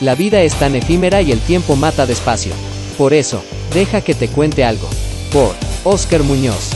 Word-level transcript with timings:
La 0.00 0.14
vida 0.14 0.42
es 0.42 0.54
tan 0.58 0.74
efímera 0.74 1.22
y 1.22 1.32
el 1.32 1.40
tiempo 1.40 1.74
mata 1.74 2.04
despacio. 2.04 2.52
Por 2.98 3.14
eso, 3.14 3.42
deja 3.72 4.02
que 4.02 4.14
te 4.14 4.28
cuente 4.28 4.62
algo. 4.62 4.88
Por 5.32 5.54
Oscar 5.84 6.22
Muñoz. 6.22 6.70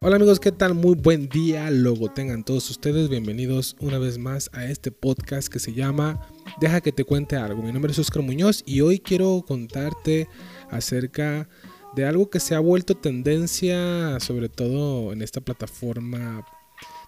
Hola 0.00 0.16
amigos, 0.16 0.38
¿qué 0.38 0.52
tal? 0.52 0.74
Muy 0.74 0.96
buen 0.96 1.30
día, 1.30 1.70
luego 1.70 2.10
tengan 2.10 2.44
todos 2.44 2.68
ustedes 2.68 3.08
bienvenidos 3.08 3.74
una 3.80 3.96
vez 3.96 4.18
más 4.18 4.50
a 4.52 4.66
este 4.66 4.92
podcast 4.92 5.48
que 5.48 5.58
se 5.58 5.72
llama 5.72 6.20
Deja 6.60 6.82
que 6.82 6.92
te 6.92 7.04
cuente 7.04 7.36
algo. 7.36 7.62
Mi 7.62 7.72
nombre 7.72 7.92
es 7.92 7.98
Oscar 7.98 8.22
Muñoz 8.22 8.62
y 8.66 8.82
hoy 8.82 8.98
quiero 8.98 9.42
contarte 9.48 10.28
acerca 10.70 11.48
de 11.96 12.04
algo 12.04 12.28
que 12.28 12.38
se 12.38 12.54
ha 12.54 12.60
vuelto 12.60 12.96
tendencia, 12.96 14.20
sobre 14.20 14.50
todo 14.50 15.10
en 15.14 15.22
esta 15.22 15.40
plataforma 15.40 16.44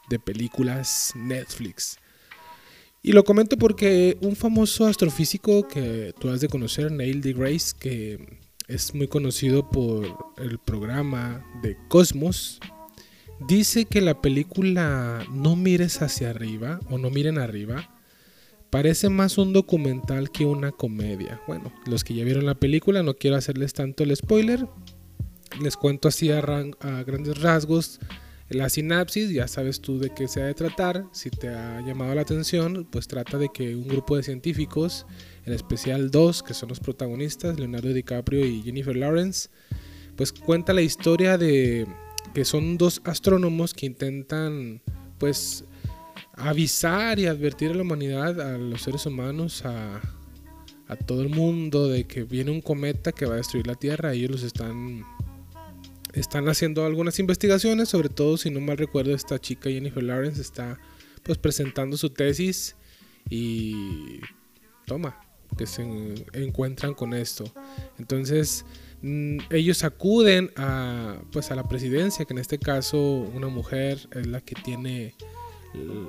de 0.08 0.18
películas 0.18 1.12
Netflix. 1.14 1.98
Y 3.02 3.12
lo 3.12 3.24
comento 3.24 3.56
porque 3.56 4.16
un 4.20 4.34
famoso 4.34 4.86
astrofísico 4.86 5.68
que 5.68 6.12
tú 6.18 6.28
has 6.28 6.40
de 6.40 6.48
conocer, 6.48 6.90
Neil 6.90 7.20
deGrasse, 7.20 7.74
que 7.78 8.40
es 8.66 8.94
muy 8.94 9.06
conocido 9.06 9.70
por 9.70 10.06
el 10.38 10.58
programa 10.58 11.46
de 11.62 11.76
Cosmos, 11.88 12.58
dice 13.46 13.84
que 13.84 14.00
la 14.00 14.20
película 14.20 15.24
No 15.30 15.54
mires 15.54 16.02
hacia 16.02 16.30
arriba 16.30 16.80
o 16.90 16.98
No 16.98 17.10
miren 17.10 17.38
arriba 17.38 17.92
parece 18.70 19.08
más 19.08 19.38
un 19.38 19.52
documental 19.52 20.30
que 20.30 20.44
una 20.44 20.72
comedia. 20.72 21.40
Bueno, 21.46 21.72
los 21.86 22.02
que 22.02 22.14
ya 22.14 22.24
vieron 22.24 22.44
la 22.44 22.56
película, 22.56 23.02
no 23.02 23.14
quiero 23.14 23.36
hacerles 23.36 23.72
tanto 23.72 24.02
el 24.02 24.14
spoiler, 24.16 24.66
les 25.62 25.76
cuento 25.76 26.08
así 26.08 26.30
a, 26.30 26.38
a 26.38 27.02
grandes 27.04 27.40
rasgos 27.40 28.00
la 28.48 28.68
sinapsis, 28.68 29.30
ya 29.30 29.48
sabes 29.48 29.80
tú 29.80 29.98
de 29.98 30.10
qué 30.10 30.28
se 30.28 30.40
ha 30.40 30.46
de 30.46 30.54
tratar. 30.54 31.04
Si 31.12 31.30
te 31.30 31.48
ha 31.48 31.80
llamado 31.80 32.14
la 32.14 32.22
atención, 32.22 32.86
pues 32.90 33.08
trata 33.08 33.38
de 33.38 33.48
que 33.52 33.74
un 33.74 33.88
grupo 33.88 34.16
de 34.16 34.22
científicos, 34.22 35.06
en 35.44 35.52
especial 35.52 36.10
dos, 36.10 36.42
que 36.42 36.54
son 36.54 36.68
los 36.68 36.78
protagonistas, 36.80 37.58
Leonardo 37.58 37.92
DiCaprio 37.92 38.46
y 38.46 38.62
Jennifer 38.62 38.96
Lawrence, 38.96 39.48
pues 40.16 40.32
cuenta 40.32 40.72
la 40.72 40.82
historia 40.82 41.36
de 41.38 41.86
que 42.34 42.44
son 42.44 42.78
dos 42.78 43.00
astrónomos 43.04 43.74
que 43.74 43.86
intentan, 43.86 44.80
pues, 45.18 45.64
avisar 46.34 47.18
y 47.18 47.26
advertir 47.26 47.70
a 47.70 47.74
la 47.74 47.82
humanidad, 47.82 48.40
a 48.40 48.58
los 48.58 48.82
seres 48.82 49.06
humanos, 49.06 49.64
a, 49.64 50.00
a 50.86 50.96
todo 50.96 51.22
el 51.22 51.30
mundo, 51.30 51.88
de 51.88 52.04
que 52.04 52.24
viene 52.24 52.50
un 52.50 52.60
cometa 52.60 53.12
que 53.12 53.26
va 53.26 53.34
a 53.34 53.38
destruir 53.38 53.66
la 53.66 53.74
Tierra. 53.74 54.12
Ellos 54.12 54.30
los 54.30 54.42
están 54.42 55.02
están 56.20 56.48
haciendo 56.48 56.84
algunas 56.84 57.18
investigaciones, 57.18 57.88
sobre 57.88 58.08
todo 58.08 58.36
si 58.36 58.50
no 58.50 58.60
mal 58.60 58.78
recuerdo 58.78 59.14
esta 59.14 59.38
chica 59.38 59.70
Jennifer 59.70 60.02
Lawrence 60.02 60.40
está 60.40 60.78
pues 61.22 61.38
presentando 61.38 61.96
su 61.96 62.10
tesis 62.10 62.76
y 63.28 64.20
toma, 64.86 65.20
que 65.58 65.66
se 65.66 65.82
encuentran 66.32 66.94
con 66.94 67.12
esto. 67.14 67.44
Entonces 67.98 68.64
mm, 69.02 69.38
ellos 69.50 69.84
acuden 69.84 70.50
a 70.56 71.16
pues 71.32 71.50
a 71.50 71.56
la 71.56 71.68
presidencia, 71.68 72.24
que 72.24 72.32
en 72.32 72.38
este 72.38 72.58
caso 72.58 72.98
una 73.34 73.48
mujer 73.48 74.08
es 74.12 74.26
la 74.26 74.40
que 74.40 74.54
tiene 74.54 75.14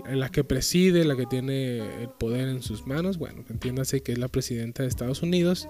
la 0.10 0.30
que 0.30 0.46
preside, 0.46 1.04
la 1.04 1.18
que 1.18 1.26
tiene 1.26 1.80
el 2.02 2.10
poder 2.10 2.48
en 2.48 2.62
sus 2.62 2.88
manos, 2.88 3.18
bueno, 3.18 3.44
entiéndase 3.50 4.02
que 4.02 4.14
es 4.14 4.18
la 4.18 4.30
presidenta 4.30 4.84
de 4.84 4.90
Estados 4.90 5.22
Unidos 5.22 5.68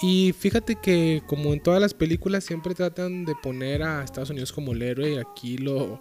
y 0.00 0.32
fíjate 0.32 0.76
que 0.76 1.22
como 1.26 1.52
en 1.52 1.62
todas 1.62 1.80
las 1.80 1.94
películas 1.94 2.44
siempre 2.44 2.74
tratan 2.74 3.24
de 3.24 3.34
poner 3.42 3.82
a 3.82 4.02
Estados 4.02 4.30
Unidos 4.30 4.52
como 4.52 4.72
el 4.72 4.82
héroe 4.82 5.14
y 5.14 5.18
aquí 5.18 5.58
lo, 5.58 5.98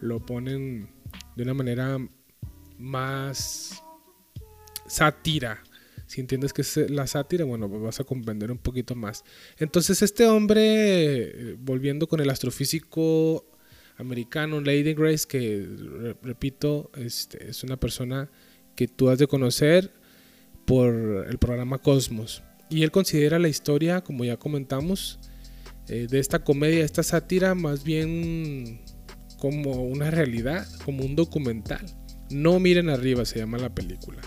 lo 0.00 0.24
ponen 0.24 0.90
de 1.36 1.42
una 1.42 1.54
manera 1.54 1.98
más 2.78 3.82
sátira. 4.86 5.62
Si 6.06 6.20
entiendes 6.20 6.52
que 6.52 6.62
es 6.62 6.76
la 6.90 7.06
sátira, 7.06 7.44
bueno, 7.44 7.68
pues 7.68 7.82
vas 7.82 8.00
a 8.00 8.04
comprender 8.04 8.50
un 8.52 8.58
poquito 8.58 8.94
más. 8.94 9.24
Entonces 9.58 10.02
este 10.02 10.26
hombre, 10.26 11.56
volviendo 11.58 12.06
con 12.06 12.20
el 12.20 12.30
astrofísico 12.30 13.44
americano, 13.96 14.60
Lady 14.60 14.94
Grace, 14.94 15.26
que 15.26 15.66
repito, 16.22 16.90
este, 16.96 17.48
es 17.50 17.64
una 17.64 17.76
persona 17.76 18.30
que 18.76 18.86
tú 18.86 19.08
has 19.08 19.18
de 19.18 19.26
conocer 19.26 19.92
por 20.64 21.26
el 21.28 21.38
programa 21.38 21.78
Cosmos. 21.78 22.42
Y 22.68 22.82
él 22.82 22.90
considera 22.90 23.38
la 23.38 23.48
historia, 23.48 24.00
como 24.00 24.24
ya 24.24 24.36
comentamos, 24.36 25.18
eh, 25.88 26.08
de 26.10 26.18
esta 26.18 26.40
comedia, 26.40 26.84
esta 26.84 27.02
sátira, 27.02 27.54
más 27.54 27.84
bien 27.84 28.80
como 29.38 29.84
una 29.84 30.10
realidad, 30.10 30.66
como 30.84 31.04
un 31.04 31.14
documental. 31.14 31.84
No 32.30 32.58
miren 32.58 32.88
arriba, 32.88 33.24
se 33.24 33.38
llama 33.38 33.58
la 33.58 33.72
película. 33.72 34.20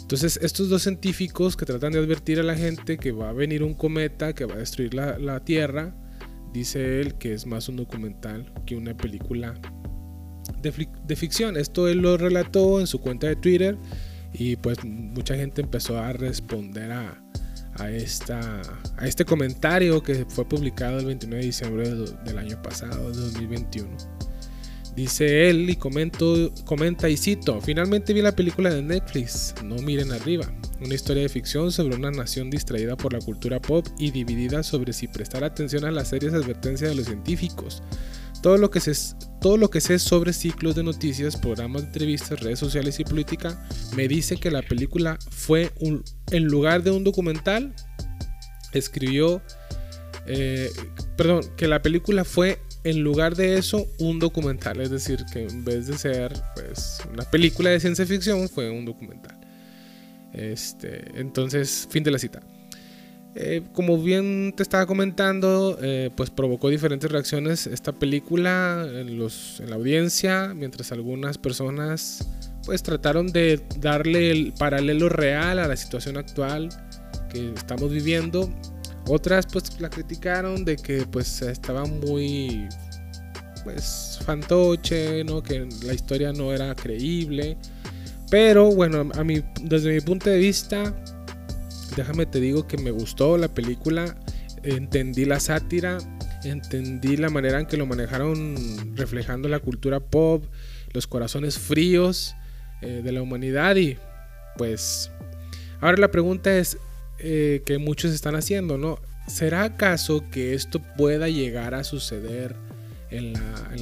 Entonces, 0.00 0.40
estos 0.42 0.70
dos 0.70 0.82
científicos 0.82 1.56
que 1.56 1.66
tratan 1.66 1.92
de 1.92 1.98
advertir 1.98 2.40
a 2.40 2.42
la 2.42 2.56
gente 2.56 2.96
que 2.96 3.12
va 3.12 3.28
a 3.28 3.32
venir 3.32 3.62
un 3.62 3.74
cometa 3.74 4.32
que 4.32 4.46
va 4.46 4.54
a 4.54 4.58
destruir 4.58 4.94
la, 4.94 5.40
Tierra, 5.44 5.94
dice 6.52 7.00
él 7.00 7.14
que 7.14 7.34
es 7.34 7.46
más 7.46 7.68
un 7.68 7.76
documental 7.76 8.52
que 8.64 8.74
una 8.74 8.96
película 8.96 9.54
de, 10.62 10.88
de, 11.06 11.16
ficción. 11.16 11.58
Esto 11.58 11.88
él 11.88 11.98
lo 11.98 12.16
relató 12.16 12.80
en 12.80 12.86
su 12.86 13.00
cuenta 13.00 13.26
de 13.26 13.36
Twitter 13.36 13.76
y 14.32 14.56
pues 14.56 14.82
mucha 14.82 15.36
gente 15.36 15.60
empezó 15.60 15.98
a 15.98 16.12
responder 16.14 16.90
a, 16.90 17.22
a, 17.78 17.90
esta, 17.90 18.62
a 18.96 19.06
este 19.06 19.24
comentario 19.24 20.02
que 20.02 20.24
fue 20.28 20.44
publicado 20.44 20.98
el 20.98 21.06
29 21.06 21.40
de 21.40 21.46
diciembre 21.46 21.90
del 22.24 22.38
año 22.38 22.60
pasado, 22.62 23.10
de 23.10 23.20
2021. 23.20 23.88
Dice 24.96 25.48
él 25.48 25.70
y 25.70 25.76
comento, 25.76 26.52
comenta 26.64 27.08
y 27.08 27.16
cito, 27.16 27.60
finalmente 27.60 28.12
vi 28.12 28.20
la 28.20 28.34
película 28.34 28.68
de 28.70 28.82
Netflix, 28.82 29.54
No 29.62 29.76
miren 29.76 30.10
arriba, 30.10 30.52
una 30.80 30.94
historia 30.94 31.22
de 31.22 31.28
ficción 31.28 31.70
sobre 31.70 31.94
una 31.94 32.10
nación 32.10 32.50
distraída 32.50 32.96
por 32.96 33.12
la 33.12 33.20
cultura 33.20 33.60
pop 33.60 33.86
y 33.96 34.10
dividida 34.10 34.64
sobre 34.64 34.92
si 34.92 35.06
prestar 35.06 35.44
atención 35.44 35.84
a 35.84 35.92
las 35.92 36.08
serias 36.08 36.34
advertencias 36.34 36.90
de 36.90 36.96
los 36.96 37.06
científicos. 37.06 37.80
Todo 38.42 38.56
lo, 38.56 38.70
que 38.70 38.80
sé, 38.80 38.92
todo 39.40 39.56
lo 39.56 39.70
que 39.70 39.80
sé 39.80 39.98
sobre 39.98 40.32
ciclos 40.32 40.74
de 40.74 40.82
noticias, 40.82 41.36
programas 41.36 41.82
de 41.82 41.88
entrevistas, 41.88 42.40
redes 42.40 42.58
sociales 42.58 42.98
y 43.00 43.04
política 43.04 43.60
me 43.96 44.06
dice 44.08 44.36
que 44.36 44.50
la 44.50 44.62
película 44.62 45.18
fue 45.30 45.72
un, 45.80 46.04
en 46.30 46.44
lugar 46.44 46.82
de 46.82 46.90
un 46.90 47.04
documental, 47.04 47.74
escribió, 48.72 49.42
eh, 50.26 50.70
perdón, 51.16 51.42
que 51.56 51.66
la 51.66 51.82
película 51.82 52.24
fue 52.24 52.60
en 52.84 53.02
lugar 53.02 53.34
de 53.34 53.58
eso 53.58 53.86
un 53.98 54.18
documental, 54.18 54.80
es 54.80 54.90
decir, 54.90 55.24
que 55.32 55.44
en 55.44 55.64
vez 55.64 55.88
de 55.88 55.98
ser 55.98 56.32
pues 56.54 57.00
una 57.12 57.24
película 57.24 57.70
de 57.70 57.80
ciencia 57.80 58.06
ficción 58.06 58.48
fue 58.48 58.70
un 58.70 58.84
documental. 58.84 59.36
Este, 60.32 61.18
entonces, 61.18 61.88
fin 61.90 62.04
de 62.04 62.10
la 62.10 62.18
cita. 62.18 62.40
Eh, 63.40 63.62
como 63.72 64.02
bien 64.02 64.52
te 64.56 64.64
estaba 64.64 64.84
comentando, 64.84 65.78
eh, 65.80 66.10
pues 66.16 66.28
provocó 66.28 66.70
diferentes 66.70 67.08
reacciones 67.08 67.68
esta 67.68 67.92
película 67.92 68.84
en, 68.92 69.16
la 69.16 69.76
audiencia, 69.76 70.52
mientras 70.56 70.90
algunas 70.90 71.38
personas 71.38 72.26
pues 72.66 72.82
trataron 72.82 73.28
de 73.28 73.62
darle 73.78 74.32
el 74.32 74.54
paralelo 74.58 75.08
real 75.08 75.60
a 75.60 75.68
la 75.68 75.76
situación 75.76 76.16
actual 76.16 76.68
que 77.32 77.52
estamos 77.54 77.92
viviendo. 77.92 78.52
Otras 79.06 79.46
pues 79.46 79.80
la 79.80 79.88
criticaron 79.88 80.64
de 80.64 80.74
que 80.74 81.06
pues 81.08 81.40
estaba 81.40 81.84
muy 81.84 82.68
pues 83.62 84.18
fantoche, 84.24 85.22
¿no? 85.22 85.44
que 85.44 85.68
la 85.84 85.94
historia 85.94 86.32
no 86.32 86.52
era 86.52 86.74
creíble. 86.74 87.56
Pero 88.32 88.74
bueno, 88.74 89.08
a 89.14 89.22
mí, 89.22 89.44
desde 89.62 89.94
mi 89.94 90.00
punto 90.00 90.28
de 90.28 90.38
vista, 90.38 90.92
déjame 91.98 92.26
te 92.26 92.38
digo 92.38 92.68
que 92.68 92.78
me 92.78 92.92
gustó 92.92 93.36
la 93.36 93.48
película, 93.48 94.16
entendí 94.62 95.24
la 95.24 95.40
sátira, 95.40 95.98
entendí 96.44 97.16
la 97.16 97.28
manera 97.28 97.58
en 97.58 97.66
que 97.66 97.76
lo 97.76 97.86
manejaron 97.86 98.94
reflejando 98.94 99.48
la 99.48 99.58
cultura 99.58 99.98
pop, 99.98 100.44
los 100.92 101.08
corazones 101.08 101.58
fríos 101.58 102.36
eh, 102.82 103.02
de 103.02 103.10
la 103.10 103.20
humanidad 103.20 103.74
y 103.74 103.98
pues 104.56 105.10
ahora 105.80 105.98
la 105.98 106.12
pregunta 106.12 106.56
es 106.56 106.78
eh, 107.18 107.62
que 107.66 107.78
muchos 107.78 108.12
están 108.12 108.36
haciendo, 108.36 108.78
¿no? 108.78 109.00
¿Será 109.26 109.64
acaso 109.64 110.24
que 110.30 110.54
esto 110.54 110.80
pueda 110.96 111.28
llegar 111.28 111.74
a 111.74 111.82
suceder 111.82 112.54
en 113.10 113.32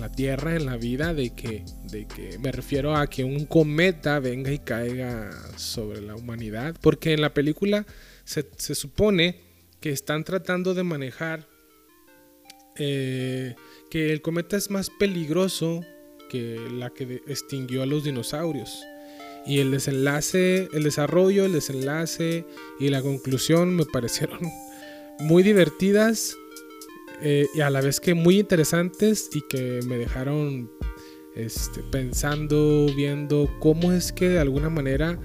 la, 0.00 0.10
Tierra, 0.12 0.56
en 0.56 0.66
la 0.66 0.76
vida, 0.76 1.14
de 1.14 1.34
que, 1.34 1.64
de 1.84 2.06
que 2.06 2.38
me 2.38 2.52
refiero 2.52 2.96
a 2.96 3.06
que 3.08 3.24
un 3.24 3.44
cometa 3.46 4.20
venga 4.20 4.52
y 4.52 4.58
caiga 4.58 5.30
sobre 5.56 6.00
la 6.00 6.14
humanidad? 6.14 6.76
Porque 6.80 7.12
en 7.12 7.20
la 7.20 7.34
película 7.34 7.86
se, 8.24 8.44
supone 8.74 9.40
que 9.80 9.90
están 9.90 10.24
tratando 10.24 10.74
de 10.74 10.82
manejar 10.82 11.48
eh, 12.76 13.54
que 13.90 14.12
el 14.12 14.22
cometa 14.22 14.56
es 14.56 14.70
más 14.70 14.90
peligroso 14.90 15.80
que 16.28 16.58
la 16.72 16.90
que 16.90 17.22
extinguió 17.26 17.82
a 17.82 17.86
los 17.86 18.04
dinosaurios. 18.04 18.82
Y 19.46 19.60
el 19.60 19.70
desenlace, 19.70 20.68
el 20.72 20.82
desarrollo, 20.82 21.44
el 21.44 21.52
desenlace 21.52 22.44
y 22.80 22.88
la 22.88 23.00
conclusión 23.00 23.76
me 23.76 23.84
parecieron 23.84 24.40
muy 25.20 25.42
divertidas 25.44 26.36
eh, 27.22 27.46
y 27.54 27.60
a 27.60 27.70
la 27.70 27.80
vez 27.80 28.00
que 28.00 28.14
muy 28.14 28.40
interesantes 28.40 29.30
y 29.32 29.42
que 29.48 29.80
me 29.86 29.96
dejaron 29.96 30.70
este, 31.34 31.82
pensando, 31.90 32.86
viendo 32.96 33.50
cómo 33.60 33.92
es 33.92 34.12
que 34.12 34.28
de 34.28 34.38
alguna 34.38 34.70
manera 34.70 35.18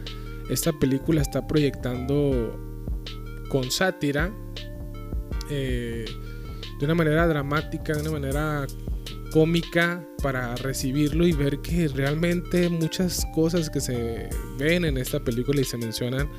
esta 0.50 0.72
película 0.74 1.22
está 1.22 1.48
proyectando 1.48 2.60
con 3.50 3.72
sátira, 3.72 4.34
eh, 5.50 6.06
de 6.80 6.86
una 6.86 6.96
manera 6.96 7.28
dramática, 7.28 7.94
de 7.94 8.02
una 8.02 8.12
manera 8.12 8.68
cómica 9.32 10.06
para 10.22 10.56
recibirlo 10.56 11.26
y 11.26 11.32
ver 11.32 11.60
que 11.60 11.88
realmente 11.88 12.70
muchas 12.70 13.26
cosas 13.34 13.70
que 13.70 13.80
se 13.80 14.30
ven 14.58 14.86
en 14.86 14.98
esta 14.98 15.24
película 15.24 15.62
y 15.62 15.64
se 15.64 15.78
mencionan 15.78 16.30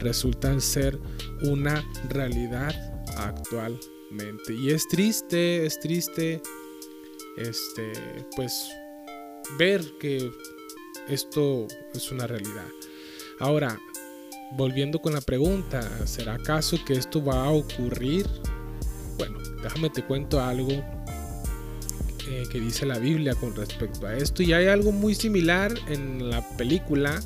resultan 0.00 0.60
ser 0.60 0.98
una 1.42 1.82
realidad 2.10 2.74
Y 4.48 4.70
es 4.70 4.86
triste, 4.88 5.66
es 5.66 5.80
triste, 5.80 6.40
este, 7.36 7.92
pues 8.36 8.68
ver 9.58 9.82
que 9.98 10.30
esto 11.08 11.66
es 11.92 12.10
una 12.12 12.26
realidad. 12.26 12.66
Ahora, 13.40 13.78
volviendo 14.56 15.00
con 15.00 15.14
la 15.14 15.20
pregunta, 15.20 16.06
¿será 16.06 16.34
acaso 16.34 16.78
que 16.84 16.94
esto 16.94 17.24
va 17.24 17.44
a 17.44 17.50
ocurrir? 17.50 18.26
Bueno, 19.18 19.38
déjame 19.62 19.90
te 19.90 20.04
cuento 20.04 20.40
algo 20.40 20.72
eh, 22.28 22.44
que 22.50 22.60
dice 22.60 22.86
la 22.86 22.98
Biblia 22.98 23.34
con 23.34 23.54
respecto 23.56 24.06
a 24.06 24.16
esto. 24.16 24.42
Y 24.42 24.52
hay 24.52 24.66
algo 24.66 24.92
muy 24.92 25.14
similar 25.14 25.74
en 25.88 26.30
la 26.30 26.46
película. 26.56 27.20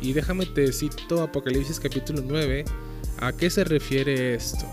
Y 0.00 0.12
déjame 0.12 0.44
te 0.44 0.70
cito 0.72 1.22
Apocalipsis 1.22 1.80
capítulo 1.80 2.22
9. 2.22 2.64
¿A 3.18 3.32
qué 3.32 3.48
se 3.48 3.64
refiere 3.64 4.34
esto? 4.34 4.66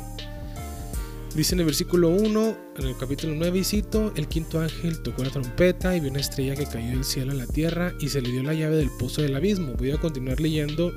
Dice 1.35 1.55
en 1.55 1.61
el 1.61 1.65
versículo 1.65 2.09
1, 2.09 2.57
en 2.77 2.85
el 2.85 2.95
capítulo 2.95 3.33
9, 3.35 3.57
y 3.57 3.63
cito, 3.63 4.13
el 4.15 4.27
quinto 4.27 4.59
ángel 4.59 5.01
tocó 5.01 5.23
la 5.23 5.31
trompeta 5.31 5.95
y 5.95 5.99
vio 5.99 6.11
una 6.11 6.19
estrella 6.19 6.55
que 6.55 6.67
cayó 6.67 6.89
del 6.89 7.03
cielo 7.03 7.31
a 7.31 7.35
la 7.35 7.47
tierra 7.47 7.91
y 7.99 8.09
se 8.09 8.21
le 8.21 8.29
dio 8.29 8.43
la 8.43 8.53
llave 8.53 8.75
del 8.75 8.91
pozo 8.99 9.23
del 9.23 9.35
abismo. 9.35 9.73
Voy 9.73 9.89
a 9.89 9.97
continuar 9.97 10.39
leyendo, 10.39 10.93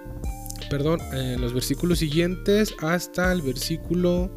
perdón, 0.70 1.00
en 1.12 1.42
los 1.42 1.52
versículos 1.52 1.98
siguientes 1.98 2.74
hasta 2.80 3.30
el 3.32 3.42
versículo 3.42 4.30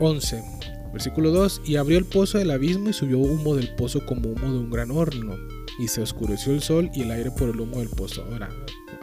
11. 0.00 0.36
Eh, 0.38 0.42
versículo 0.94 1.30
2, 1.30 1.60
y 1.66 1.76
abrió 1.76 1.98
el 1.98 2.06
pozo 2.06 2.38
del 2.38 2.52
abismo 2.52 2.88
y 2.88 2.94
subió 2.94 3.18
humo 3.18 3.56
del 3.56 3.74
pozo 3.74 4.06
como 4.06 4.30
humo 4.30 4.52
de 4.52 4.58
un 4.58 4.70
gran 4.70 4.90
horno, 4.90 5.36
y 5.78 5.88
se 5.88 6.00
oscureció 6.00 6.54
el 6.54 6.62
sol 6.62 6.90
y 6.94 7.02
el 7.02 7.10
aire 7.10 7.30
por 7.30 7.50
el 7.50 7.60
humo 7.60 7.80
del 7.80 7.90
pozo. 7.90 8.24
Ahora, 8.32 8.48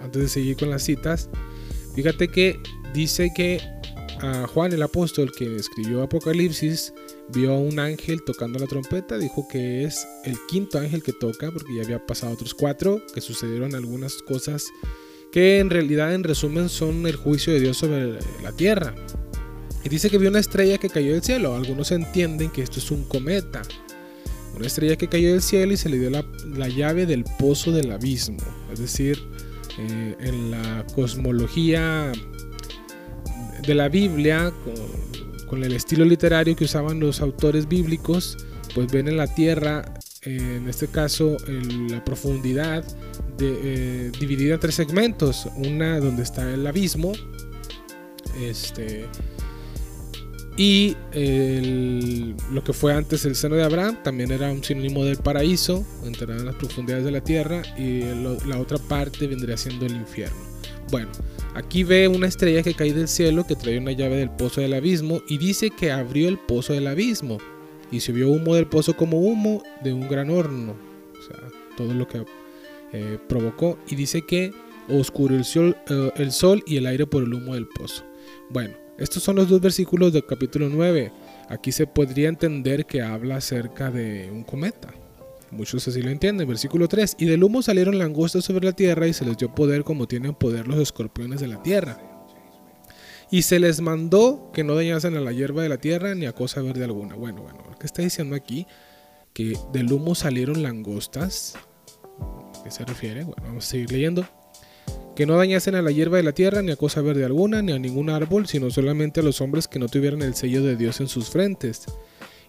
antes 0.01 0.19
de 0.19 0.27
seguir 0.27 0.57
con 0.57 0.71
las 0.71 0.81
citas, 0.81 1.29
fíjate 1.93 2.27
que 2.29 2.59
dice 2.91 3.31
que 3.35 3.72
Juan 4.47 4.71
el 4.71 4.81
apóstol 4.81 5.31
que 5.31 5.55
escribió 5.57 6.01
Apocalipsis 6.01 6.93
vio 7.29 7.53
a 7.53 7.59
un 7.59 7.77
ángel 7.79 8.23
tocando 8.23 8.57
la 8.57 8.67
trompeta, 8.67 9.17
dijo 9.17 9.47
que 9.49 9.83
es 9.83 10.07
el 10.23 10.37
quinto 10.47 10.79
ángel 10.79 11.03
que 11.03 11.11
toca, 11.11 11.51
porque 11.51 11.75
ya 11.75 11.83
había 11.83 12.05
pasado 12.05 12.31
otros 12.33 12.53
cuatro, 12.53 13.01
que 13.13 13.19
sucedieron 13.19 13.75
algunas 13.75 14.21
cosas 14.21 14.67
que 15.33 15.59
en 15.59 15.69
realidad 15.69 16.13
en 16.13 16.23
resumen 16.23 16.69
son 16.69 17.05
el 17.07 17.15
juicio 17.15 17.51
de 17.51 17.59
Dios 17.59 17.77
sobre 17.77 18.19
la 18.43 18.51
tierra. 18.55 18.95
Y 19.83 19.89
dice 19.89 20.09
que 20.09 20.17
vio 20.17 20.29
una 20.29 20.39
estrella 20.39 20.77
que 20.77 20.89
cayó 20.89 21.11
del 21.11 21.23
cielo, 21.23 21.55
algunos 21.55 21.91
entienden 21.91 22.49
que 22.49 22.61
esto 22.61 22.79
es 22.79 22.91
un 22.91 23.03
cometa, 23.03 23.63
una 24.55 24.67
estrella 24.67 24.95
que 24.95 25.09
cayó 25.09 25.31
del 25.31 25.41
cielo 25.41 25.73
y 25.73 25.77
se 25.77 25.89
le 25.89 25.99
dio 25.99 26.09
la, 26.09 26.67
llave 26.69 27.05
del 27.05 27.25
pozo 27.39 27.71
del 27.71 27.91
abismo, 27.91 28.37
es 28.71 28.79
decir, 28.79 29.19
eh, 29.79 30.15
en 30.19 30.51
la 30.51 30.85
cosmología 30.95 32.13
de 33.65 33.75
la 33.75 33.89
Biblia, 33.89 34.53
con, 35.47 35.63
el 35.63 35.73
estilo 35.73 36.03
literario 36.03 36.55
que 36.55 36.63
usaban 36.63 36.99
los 36.99 37.21
autores 37.21 37.67
bíblicos, 37.67 38.37
pues 38.73 38.91
ven 38.91 39.07
en 39.07 39.17
la 39.17 39.27
tierra, 39.27 39.93
en 40.23 40.67
este 40.67 40.87
caso, 40.87 41.37
la 41.89 42.03
profundidad 42.03 42.83
eh, 43.39 44.11
dividida 44.19 44.55
en 44.55 44.59
tres 44.59 44.75
segmentos. 44.75 45.47
Una 45.57 45.99
donde 45.99 46.23
está 46.23 46.51
el 46.51 46.65
abismo, 46.65 47.11
este, 48.41 49.05
y 50.55 50.95
lo 52.51 52.63
que 52.63 52.73
fue 52.73 52.93
antes 52.93 53.25
el 53.25 53.35
seno 53.35 53.55
de 53.55 53.63
Abraham 53.63 53.97
también 54.03 54.31
era 54.31 54.51
un 54.51 54.63
sinónimo 54.63 55.03
del 55.03 55.17
paraíso, 55.17 55.85
enterrado 56.03 56.41
en 56.41 56.45
las 56.45 56.55
profundidades 56.55 57.05
de 57.05 57.11
la 57.11 57.21
tierra, 57.21 57.63
y 57.77 58.01
la 58.47 58.59
otra 58.59 58.77
parte 58.77 59.27
vendría 59.27 59.57
siendo 59.57 59.85
el 59.85 59.95
infierno. 59.95 60.52
Bueno, 60.93 61.09
Aquí 61.55 61.83
ve 61.83 62.07
una 62.07 62.27
estrella 62.27 62.61
que 62.61 62.75
cae 62.75 62.93
del 62.93 63.07
cielo 63.07 63.47
que 63.47 63.55
trae 63.55 63.79
una 63.79 63.93
llave 63.93 64.17
del 64.17 64.29
pozo 64.29 64.61
del 64.61 64.75
abismo 64.75 65.21
y 65.27 65.39
dice 65.39 65.71
que 65.71 65.91
abrió 65.91 66.29
el 66.29 66.37
pozo 66.37 66.73
del 66.73 66.85
abismo 66.85 67.39
y 67.89 68.11
vio 68.11 68.29
humo 68.29 68.53
del 68.53 68.67
pozo 68.67 68.95
como 68.95 69.19
humo 69.19 69.63
de 69.83 69.91
un 69.91 70.07
gran 70.07 70.29
horno. 70.29 70.75
O 71.17 71.21
sea, 71.23 71.49
todo 71.75 71.95
lo 71.95 72.07
que 72.07 72.23
eh, 72.91 73.17
provocó 73.27 73.79
y 73.87 73.95
dice 73.95 74.21
que 74.23 74.51
oscureció 74.87 75.75
eh, 75.89 76.11
el 76.15 76.31
sol 76.31 76.63
y 76.67 76.77
el 76.77 76.85
aire 76.85 77.07
por 77.07 77.23
el 77.23 77.33
humo 77.33 77.55
del 77.55 77.67
pozo. 77.67 78.03
Bueno, 78.51 78.75
estos 78.99 79.23
son 79.23 79.37
los 79.37 79.49
dos 79.49 79.61
versículos 79.61 80.13
del 80.13 80.27
capítulo 80.27 80.69
9. 80.69 81.11
Aquí 81.49 81.71
se 81.71 81.87
podría 81.87 82.29
entender 82.29 82.85
que 82.85 83.01
habla 83.01 83.37
acerca 83.37 83.89
de 83.89 84.29
un 84.31 84.43
cometa. 84.43 84.93
Muchos 85.53 85.87
así 85.87 86.01
lo 86.01 86.09
entienden. 86.09 86.47
Versículo 86.47 86.87
3. 86.87 87.15
Y 87.19 87.25
del 87.25 87.43
humo 87.43 87.61
salieron 87.61 87.97
langostas 87.97 88.43
sobre 88.43 88.65
la 88.65 88.73
tierra 88.73 89.07
y 89.07 89.13
se 89.13 89.25
les 89.25 89.37
dio 89.37 89.53
poder 89.53 89.83
como 89.83 90.07
tienen 90.07 90.33
poder 90.33 90.67
los 90.67 90.79
escorpiones 90.79 91.39
de 91.39 91.47
la 91.47 91.61
tierra. 91.61 91.97
Y 93.31 93.43
se 93.43 93.59
les 93.59 93.81
mandó 93.81 94.51
que 94.53 94.63
no 94.63 94.75
dañasen 94.75 95.15
a 95.15 95.21
la 95.21 95.31
hierba 95.31 95.63
de 95.63 95.69
la 95.69 95.77
tierra 95.77 96.13
ni 96.13 96.25
a 96.25 96.33
cosa 96.33 96.61
verde 96.61 96.83
alguna. 96.83 97.15
Bueno, 97.15 97.41
bueno, 97.41 97.63
lo 97.69 97.77
que 97.77 97.85
está 97.85 98.01
diciendo 98.01 98.35
aquí, 98.35 98.67
que 99.33 99.57
del 99.71 99.91
humo 99.91 100.15
salieron 100.15 100.61
langostas. 100.61 101.55
¿A 102.19 102.63
qué 102.63 102.71
se 102.71 102.85
refiere? 102.85 103.23
Bueno, 103.23 103.41
vamos 103.43 103.65
a 103.65 103.69
seguir 103.69 103.91
leyendo. 103.91 104.27
Que 105.15 105.25
no 105.25 105.37
dañasen 105.37 105.75
a 105.75 105.81
la 105.81 105.91
hierba 105.91 106.17
de 106.17 106.23
la 106.23 106.33
tierra 106.33 106.61
ni 106.61 106.71
a 106.71 106.75
cosa 106.75 107.01
verde 107.01 107.23
alguna, 107.23 107.61
ni 107.61 107.71
a 107.71 107.79
ningún 107.79 108.09
árbol, 108.09 108.47
sino 108.47 108.69
solamente 108.71 109.19
a 109.19 109.23
los 109.23 109.41
hombres 109.41 109.67
que 109.67 109.79
no 109.79 109.87
tuvieran 109.87 110.21
el 110.23 110.35
sello 110.35 110.63
de 110.63 110.75
Dios 110.75 110.99
en 110.99 111.07
sus 111.07 111.29
frentes 111.29 111.85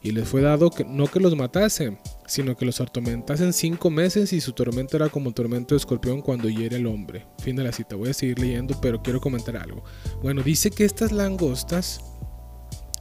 y 0.04 0.12
les 0.12 0.28
fue 0.28 0.42
dado 0.42 0.70
que, 0.70 0.84
no 0.84 1.06
que 1.06 1.18
los 1.18 1.34
matasen, 1.34 1.98
sino 2.26 2.56
que 2.56 2.64
los 2.64 2.80
atormentasen 2.80 3.52
cinco 3.52 3.90
meses 3.90 4.32
y 4.32 4.40
su 4.40 4.52
tormento 4.52 4.96
era 4.96 5.08
como 5.08 5.32
tormento 5.32 5.74
de 5.74 5.78
escorpión 5.78 6.22
cuando 6.22 6.48
hiere 6.48 6.76
el 6.76 6.86
hombre. 6.86 7.26
Fin 7.38 7.56
de 7.56 7.64
la 7.64 7.72
cita, 7.72 7.96
voy 7.96 8.10
a 8.10 8.14
seguir 8.14 8.38
leyendo, 8.38 8.78
pero 8.80 9.02
quiero 9.02 9.20
comentar 9.20 9.56
algo. 9.56 9.84
Bueno, 10.22 10.42
dice 10.42 10.70
que 10.70 10.84
estas 10.84 11.12
langostas 11.12 12.00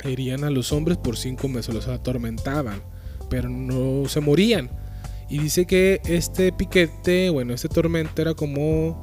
herían 0.04 0.44
a 0.44 0.50
los 0.50 0.72
hombres 0.74 0.98
por 0.98 1.18
cinco 1.18 1.48
meses, 1.48 1.74
los 1.74 1.88
atormentaban, 1.88 2.81
pero 3.30 3.50
no 3.50 4.08
se 4.10 4.20
morían. 4.20 4.70
Y 5.30 5.40
dice 5.40 5.66
que 5.66 6.02
este 6.06 6.52
piquete, 6.52 7.30
bueno, 7.30 7.54
este 7.54 7.70
tormento 7.70 8.22
era 8.22 8.34
como 8.34 9.02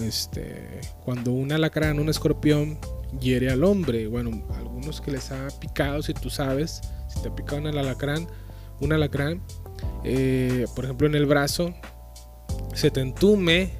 este, 0.00 0.80
cuando 1.04 1.32
un 1.32 1.52
alacrán, 1.52 2.00
un 2.00 2.08
escorpión, 2.08 2.78
hiere 3.20 3.50
al 3.50 3.64
hombre. 3.64 4.06
Bueno, 4.06 4.44
algunos 4.56 5.00
que 5.00 5.10
les 5.10 5.30
ha 5.30 5.48
picado, 5.60 6.02
si 6.02 6.14
tú 6.14 6.30
sabes, 6.30 6.80
si 7.08 7.20
te 7.22 7.30
pica 7.30 7.56
un 7.56 7.66
alacrán, 7.66 8.26
un 8.80 8.92
alacrán, 8.92 9.42
eh, 10.04 10.66
por 10.74 10.84
ejemplo 10.84 11.06
en 11.06 11.14
el 11.14 11.26
brazo, 11.26 11.74
se 12.74 12.90
te 12.90 13.00
entume, 13.00 13.70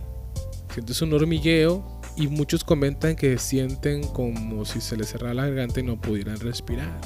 sientes 0.73 1.01
un 1.03 1.13
hormigueo 1.13 2.01
y 2.17 2.27
muchos 2.27 2.65
comentan 2.65 3.15
que 3.15 3.39
sienten 3.39 4.03
como 4.03 4.65
si 4.65 4.81
se 4.81 4.97
les 4.97 5.09
cerrara 5.09 5.35
la 5.35 5.47
garganta 5.47 5.81
y 5.81 5.85
no 5.85 6.01
pudieran 6.01 6.41
respirar. 6.41 7.01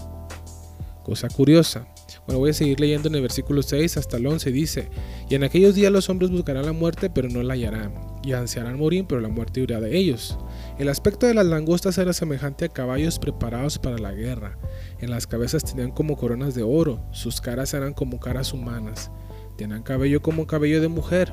Cosa 1.03 1.29
curiosa. 1.29 1.87
Bueno, 2.27 2.39
voy 2.39 2.51
a 2.51 2.55
seguir 2.55 2.79
leyendo 2.79 3.09
en 3.09 3.17
el 3.17 3.23
versículo 3.23 3.63
6 3.63 3.97
hasta 3.97 4.17
el 4.17 4.27
11. 4.27 4.53
Dice, 4.53 4.89
y 5.29 5.35
en 5.35 5.45
aquellos 5.45 5.75
días 5.75 5.91
los 5.91 6.09
hombres 6.09 6.31
buscarán 6.31 6.65
la 6.65 6.73
muerte, 6.73 7.11
pero 7.11 7.29
no 7.29 7.43
la 7.43 7.55
hallarán, 7.55 7.93
y 8.23 8.33
ansiarán 8.33 8.79
morir, 8.79 9.07
pero 9.09 9.21
la 9.21 9.29
muerte 9.29 9.61
irá 9.61 9.81
de 9.81 9.97
ellos. 9.97 10.39
El 10.79 10.89
aspecto 10.89 11.27
de 11.27 11.35
las 11.35 11.47
langostas 11.47 11.99
era 11.99 12.13
semejante 12.13 12.65
a 12.65 12.69
caballos 12.69 13.19
preparados 13.19 13.79
para 13.79 13.99
la 13.99 14.13
guerra. 14.13 14.59
En 15.01 15.11
las 15.11 15.27
cabezas 15.27 15.65
tenían 15.65 15.91
como 15.91 16.17
coronas 16.17 16.55
de 16.55 16.63
oro, 16.63 17.05
sus 17.13 17.41
caras 17.41 17.75
eran 17.75 17.93
como 17.93 18.19
caras 18.19 18.53
humanas. 18.53 19.11
Tenían 19.57 19.83
cabello 19.83 20.23
como 20.23 20.47
cabello 20.47 20.81
de 20.81 20.89
mujer, 20.89 21.33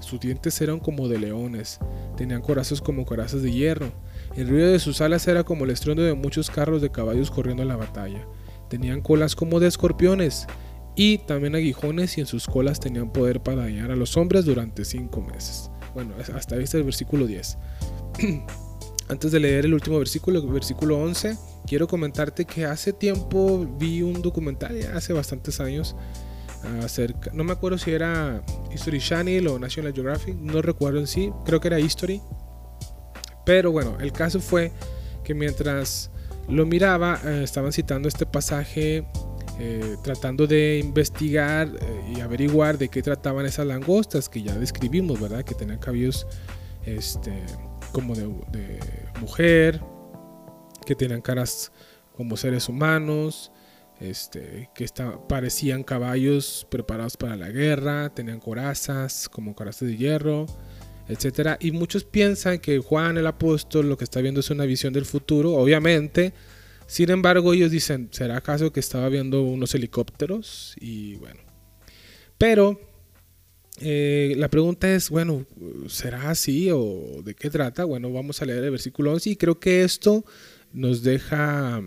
sus 0.00 0.18
dientes 0.18 0.60
eran 0.60 0.80
como 0.80 1.08
de 1.08 1.18
leones, 1.18 1.78
tenían 2.16 2.42
corazas 2.42 2.80
como 2.80 3.04
corazas 3.04 3.42
de 3.42 3.52
hierro. 3.52 3.92
El 4.36 4.48
ruido 4.48 4.68
de 4.68 4.78
sus 4.78 5.00
alas 5.00 5.26
era 5.28 5.44
como 5.44 5.64
el 5.64 5.70
estruendo 5.70 6.02
de 6.02 6.14
muchos 6.14 6.50
carros 6.50 6.82
de 6.82 6.90
caballos 6.90 7.30
corriendo 7.30 7.62
a 7.62 7.66
la 7.66 7.76
batalla. 7.76 8.26
Tenían 8.68 9.02
colas 9.02 9.36
como 9.36 9.60
de 9.60 9.68
escorpiones 9.68 10.46
y 10.96 11.18
también 11.18 11.54
aguijones 11.54 12.18
y 12.18 12.22
en 12.22 12.26
sus 12.26 12.46
colas 12.46 12.80
tenían 12.80 13.12
poder 13.12 13.42
para 13.42 13.62
dañar 13.62 13.90
a 13.90 13.96
los 13.96 14.16
hombres 14.16 14.44
durante 14.44 14.84
cinco 14.84 15.20
meses. 15.20 15.70
Bueno, 15.94 16.14
hasta 16.34 16.56
ahí 16.56 16.64
está 16.64 16.76
el 16.76 16.84
versículo 16.84 17.26
10. 17.26 17.58
Antes 19.10 19.32
de 19.32 19.40
leer 19.40 19.64
el 19.64 19.74
último 19.74 19.98
versículo, 19.98 20.40
versículo 20.46 20.96
11, 21.00 21.36
quiero 21.66 21.88
comentarte 21.88 22.44
que 22.44 22.64
hace 22.64 22.92
tiempo 22.92 23.66
vi 23.76 24.02
un 24.02 24.22
documental, 24.22 24.80
hace 24.94 25.12
bastantes 25.12 25.58
años, 25.58 25.96
acerca, 26.84 27.32
no 27.34 27.42
me 27.42 27.50
acuerdo 27.50 27.76
si 27.76 27.90
era 27.90 28.40
History 28.72 29.00
Channel 29.00 29.48
o 29.48 29.58
National 29.58 29.92
Geographic, 29.92 30.36
no 30.36 30.62
recuerdo 30.62 31.00
en 31.00 31.08
sí, 31.08 31.32
creo 31.44 31.60
que 31.60 31.66
era 31.66 31.80
History. 31.80 32.22
Pero 33.44 33.72
bueno, 33.72 33.98
el 33.98 34.12
caso 34.12 34.38
fue 34.38 34.70
que 35.24 35.34
mientras 35.34 36.12
lo 36.48 36.64
miraba, 36.64 37.20
eh, 37.24 37.40
estaban 37.42 37.72
citando 37.72 38.06
este 38.06 38.26
pasaje 38.26 39.04
eh, 39.58 39.96
tratando 40.04 40.46
de 40.46 40.78
investigar 40.78 41.68
eh, 41.68 42.14
y 42.16 42.20
averiguar 42.20 42.78
de 42.78 42.88
qué 42.88 43.02
trataban 43.02 43.44
esas 43.44 43.66
langostas 43.66 44.28
que 44.28 44.40
ya 44.40 44.54
describimos, 44.54 45.20
¿verdad? 45.20 45.44
Que 45.44 45.56
tenían 45.56 45.78
cabellos 45.78 46.28
este, 46.86 47.32
como 47.90 48.14
de, 48.14 48.80
mujer, 49.20 49.80
que 50.86 50.94
tenían 50.94 51.20
caras 51.20 51.72
como 52.16 52.36
seres 52.36 52.68
humanos, 52.68 53.52
este, 54.00 54.70
que 54.74 54.86
parecían 55.28 55.82
caballos 55.82 56.66
preparados 56.70 57.16
para 57.16 57.36
la 57.36 57.50
guerra, 57.50 58.10
tenían 58.14 58.40
corazas 58.40 59.28
como 59.28 59.54
corazas 59.54 59.88
de 59.88 59.96
hierro, 59.96 60.46
etc. 61.08 61.56
Y 61.60 61.72
muchos 61.72 62.04
piensan 62.04 62.58
que 62.58 62.78
Juan 62.78 63.18
el 63.18 63.26
apóstol 63.26 63.88
lo 63.88 63.96
que 63.96 64.04
está 64.04 64.20
viendo 64.20 64.40
es 64.40 64.50
una 64.50 64.64
visión 64.64 64.92
del 64.92 65.04
futuro, 65.04 65.52
obviamente. 65.54 66.32
Sin 66.86 67.10
embargo, 67.10 67.52
ellos 67.52 67.70
dicen, 67.70 68.08
¿será 68.10 68.38
acaso 68.38 68.72
que 68.72 68.80
estaba 68.80 69.08
viendo 69.08 69.42
unos 69.42 69.74
helicópteros? 69.74 70.74
Y 70.80 71.16
bueno. 71.16 71.40
Pero 72.38 72.89
eh, 73.82 74.34
la 74.36 74.48
pregunta 74.48 74.92
es, 74.92 75.08
bueno, 75.08 75.46
¿será 75.88 76.30
así 76.30 76.70
o 76.70 77.22
de 77.24 77.34
qué 77.34 77.48
trata? 77.48 77.84
Bueno, 77.84 78.12
vamos 78.12 78.42
a 78.42 78.44
leer 78.44 78.62
el 78.62 78.70
versículo 78.72 79.12
11 79.12 79.30
y 79.30 79.36
creo 79.36 79.58
que 79.58 79.82
esto 79.82 80.24
nos 80.72 81.02
deja 81.02 81.82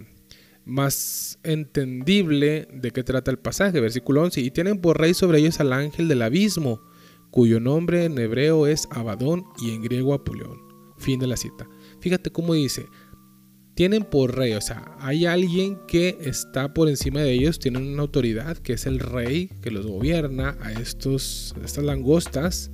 más 0.66 1.40
entendible 1.44 2.68
de 2.74 2.92
qué 2.92 3.04
trata 3.04 3.30
el 3.30 3.38
pasaje, 3.38 3.80
versículo 3.80 4.24
11. 4.24 4.42
Y 4.42 4.50
tienen 4.50 4.82
por 4.82 5.00
rey 5.00 5.14
sobre 5.14 5.38
ellos 5.38 5.60
al 5.60 5.72
ángel 5.72 6.08
del 6.08 6.24
abismo, 6.24 6.82
cuyo 7.30 7.60
nombre 7.60 8.06
en 8.06 8.18
hebreo 8.18 8.66
es 8.66 8.88
Abadón 8.90 9.46
y 9.62 9.72
en 9.72 9.84
griego 9.84 10.16
Apolión. 10.16 10.58
Fin 10.98 11.20
de 11.20 11.28
la 11.28 11.38
cita. 11.38 11.68
Fíjate 12.00 12.32
cómo 12.32 12.56
dice, 12.56 12.88
tienen 13.76 14.04
por 14.04 14.38
rey, 14.38 14.54
o 14.54 14.62
sea, 14.62 14.96
hay 15.00 15.26
alguien 15.26 15.80
que 15.88 16.18
está 16.22 16.74
por 16.74 16.90
encima 16.90 17.22
de 17.22 17.32
ellos, 17.32 17.58
tienen 17.58 17.88
una 17.88 18.04
autoridad 18.04 18.58
que 18.58 18.74
es 18.74 18.86
el 18.86 19.00
rey 19.00 19.50
que 19.62 19.72
los 19.72 19.88
gobierna 19.88 20.58
a 20.62 20.72
estos, 20.74 21.56
estas 21.64 21.84
langostas 21.84 22.72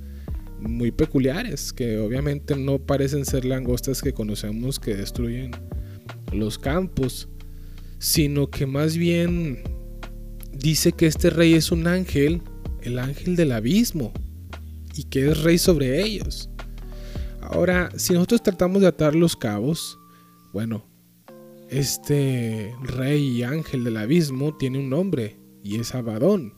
muy 0.60 0.90
peculiares, 0.90 1.72
que 1.72 1.98
obviamente 1.98 2.54
no 2.54 2.78
parecen 2.78 3.24
ser 3.24 3.46
langostas 3.46 4.02
que 4.02 4.12
conocemos 4.12 4.78
que 4.78 4.94
destruyen 4.94 5.52
los 6.32 6.58
campos, 6.58 7.28
sino 7.98 8.50
que 8.50 8.66
más 8.66 8.96
bien 8.96 9.62
dice 10.52 10.92
que 10.92 11.06
este 11.06 11.30
rey 11.30 11.54
es 11.54 11.72
un 11.72 11.86
ángel, 11.86 12.42
el 12.82 12.98
ángel 12.98 13.36
del 13.36 13.52
abismo, 13.52 14.12
y 14.94 15.04
que 15.04 15.30
es 15.30 15.42
rey 15.42 15.56
sobre 15.56 16.02
ellos. 16.02 16.50
Ahora, 17.40 17.90
si 17.96 18.12
nosotros 18.12 18.42
tratamos 18.42 18.82
de 18.82 18.88
atar 18.88 19.14
los 19.14 19.34
cabos, 19.34 19.98
bueno, 20.52 20.89
este 21.70 22.74
rey 22.82 23.38
y 23.38 23.42
ángel 23.44 23.84
del 23.84 23.96
abismo 23.96 24.56
tiene 24.56 24.80
un 24.80 24.90
nombre 24.90 25.36
y 25.62 25.78
es 25.78 25.94
Abadón. 25.94 26.52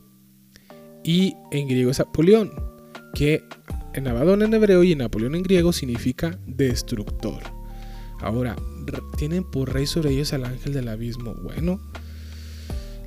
Y 1.05 1.35
en 1.51 1.69
griego 1.69 1.91
es 1.91 2.01
Apolión, 2.01 2.51
que 3.15 3.45
en 3.93 4.09
Abadón 4.09 4.43
en 4.43 4.55
hebreo 4.55 4.83
y 4.83 4.93
en 4.93 5.03
Apolión 5.03 5.35
en 5.35 5.43
griego 5.43 5.73
significa 5.73 6.39
destructor. 6.47 7.43
Ahora, 8.21 8.57
tienen 9.19 9.45
por 9.45 9.73
rey 9.73 9.87
sobre 9.87 10.11
ellos 10.11 10.33
al 10.33 10.45
ángel 10.45 10.73
del 10.73 10.89
abismo. 10.89 11.35
Bueno, 11.35 11.81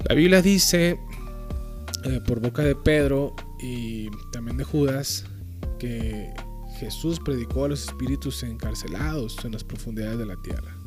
la 0.08 0.14
Biblia 0.14 0.42
dice 0.42 1.00
eh, 2.04 2.22
por 2.28 2.40
boca 2.40 2.62
de 2.62 2.76
Pedro 2.76 3.34
y 3.64 4.10
también 4.32 4.58
de 4.58 4.64
Judas 4.64 5.26
que 5.80 6.32
Jesús 6.80 7.20
predicó 7.20 7.66
a 7.66 7.70
los 7.70 7.86
espíritus 7.86 8.44
encarcelados 8.44 9.44
en 9.44 9.54
las 9.54 9.64
profundidades 9.64 10.20
de 10.20 10.26
la 10.26 10.36
tierra 10.42 10.78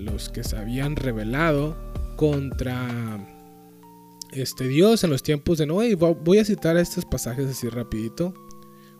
los 0.00 0.28
que 0.28 0.44
se 0.44 0.56
habían 0.56 0.96
rebelado 0.96 1.76
contra 2.16 3.26
este 4.32 4.68
Dios 4.68 5.04
en 5.04 5.10
los 5.10 5.22
tiempos 5.22 5.58
de 5.58 5.66
Noé. 5.66 5.94
voy 5.94 6.38
a 6.38 6.44
citar 6.44 6.76
estos 6.76 7.04
pasajes 7.04 7.48
así 7.50 7.68
rapidito. 7.68 8.34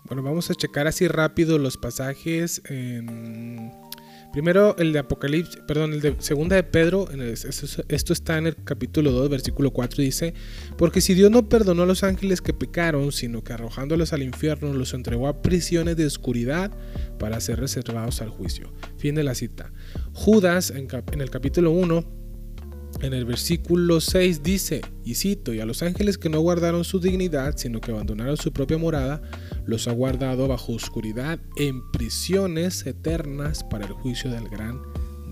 Bueno, 0.05 0.23
vamos 0.23 0.51
a 0.51 0.55
checar 0.55 0.87
así 0.87 1.09
rápido 1.09 1.59
los 1.59 1.77
pasajes 1.77 2.63
en 2.67 3.71
Primero 4.33 4.77
el 4.79 4.93
de 4.93 5.01
Apocalipsis, 5.01 5.61
perdón, 5.67 5.93
el 5.93 6.01
de 6.01 6.15
Segunda 6.21 6.55
de 6.55 6.63
Pedro, 6.63 7.09
esto 7.89 8.13
está 8.13 8.39
en 8.39 8.47
el 8.47 8.57
capítulo 8.63 9.11
2, 9.11 9.29
versículo 9.29 9.73
4, 9.73 10.03
dice, 10.03 10.35
porque 10.79 11.01
si 11.01 11.15
Dios 11.15 11.33
no 11.33 11.49
perdonó 11.49 11.83
a 11.83 11.87
los 11.87 12.05
ángeles 12.05 12.41
que 12.41 12.55
pecaron, 12.55 13.11
sino 13.11 13.43
que 13.43 13.55
arrojándolos 13.55 14.13
al 14.13 14.23
infierno 14.23 14.73
los 14.73 14.95
entregó 14.95 15.27
a 15.27 15.43
prisiones 15.43 15.97
de 15.97 16.07
oscuridad 16.07 16.71
para 17.19 17.41
ser 17.41 17.59
reservados 17.59 18.23
al 18.23 18.29
juicio. 18.29 18.73
Fin 19.01 19.15
de 19.15 19.25
la 19.25 19.35
cita. 19.35 19.73
Judas 20.13 20.71
en, 20.71 20.87
el 21.23 21.31
capítulo 21.31 21.71
1 21.71 22.05
en 23.01 23.15
el 23.15 23.25
versículo 23.25 23.99
6 23.99 24.43
dice, 24.43 24.83
y 25.07 25.15
cito, 25.15 25.55
y 25.55 25.61
a 25.61 25.65
los 25.65 25.83
ángeles 25.83 26.19
que 26.19 26.29
no 26.29 26.39
guardaron 26.41 26.85
su 26.85 27.01
dignidad, 27.01 27.57
sino 27.57 27.81
que 27.81 27.93
abandonaron 27.93 28.37
su 28.37 28.53
propia 28.53 28.77
morada, 28.77 29.23
los 29.65 29.89
ha 29.89 29.93
guardado 29.93 30.49
bajo 30.49 30.75
oscuridad 30.75 31.41
en 31.57 31.81
prisiones 31.93 32.85
eternas 32.85 33.65
para 33.65 33.87
el 33.87 33.93
juicio 33.95 34.31
del 34.31 34.47
gran 34.51 34.83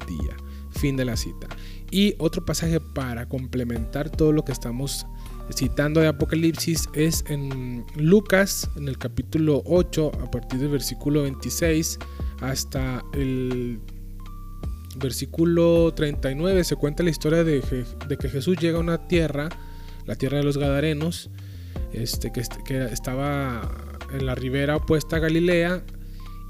día. 0.06 0.34
Fin 0.70 0.96
de 0.96 1.04
la 1.04 1.18
cita. 1.18 1.48
Y 1.90 2.14
otro 2.18 2.46
pasaje 2.46 2.80
para 2.80 3.28
complementar 3.28 4.08
todo 4.08 4.32
lo 4.32 4.46
que 4.46 4.52
estamos 4.52 5.04
citando 5.54 6.00
de 6.00 6.06
Apocalipsis 6.06 6.88
es 6.94 7.22
en 7.28 7.84
Lucas, 7.96 8.70
en 8.76 8.88
el 8.88 8.96
capítulo 8.96 9.62
8, 9.66 10.12
a 10.22 10.30
partir 10.30 10.58
del 10.58 10.70
versículo 10.70 11.22
26 11.24 11.98
hasta 12.40 13.02
el 13.12 13.80
versículo 14.98 15.92
39 15.94 16.64
se 16.64 16.76
cuenta 16.76 17.02
la 17.02 17.10
historia 17.10 17.44
de, 17.44 17.62
que 18.18 18.28
Jesús 18.28 18.56
llega 18.58 18.78
a 18.78 18.80
una 18.80 19.08
tierra, 19.08 19.48
la 20.06 20.16
tierra 20.16 20.38
de 20.38 20.44
los 20.44 20.58
Gadarenos, 20.58 21.30
este, 21.92 22.32
que, 22.32 22.40
estaba 22.90 23.68
en 24.12 24.26
la 24.26 24.34
ribera 24.34 24.76
opuesta 24.76 25.16
a 25.16 25.18
Galilea. 25.20 25.84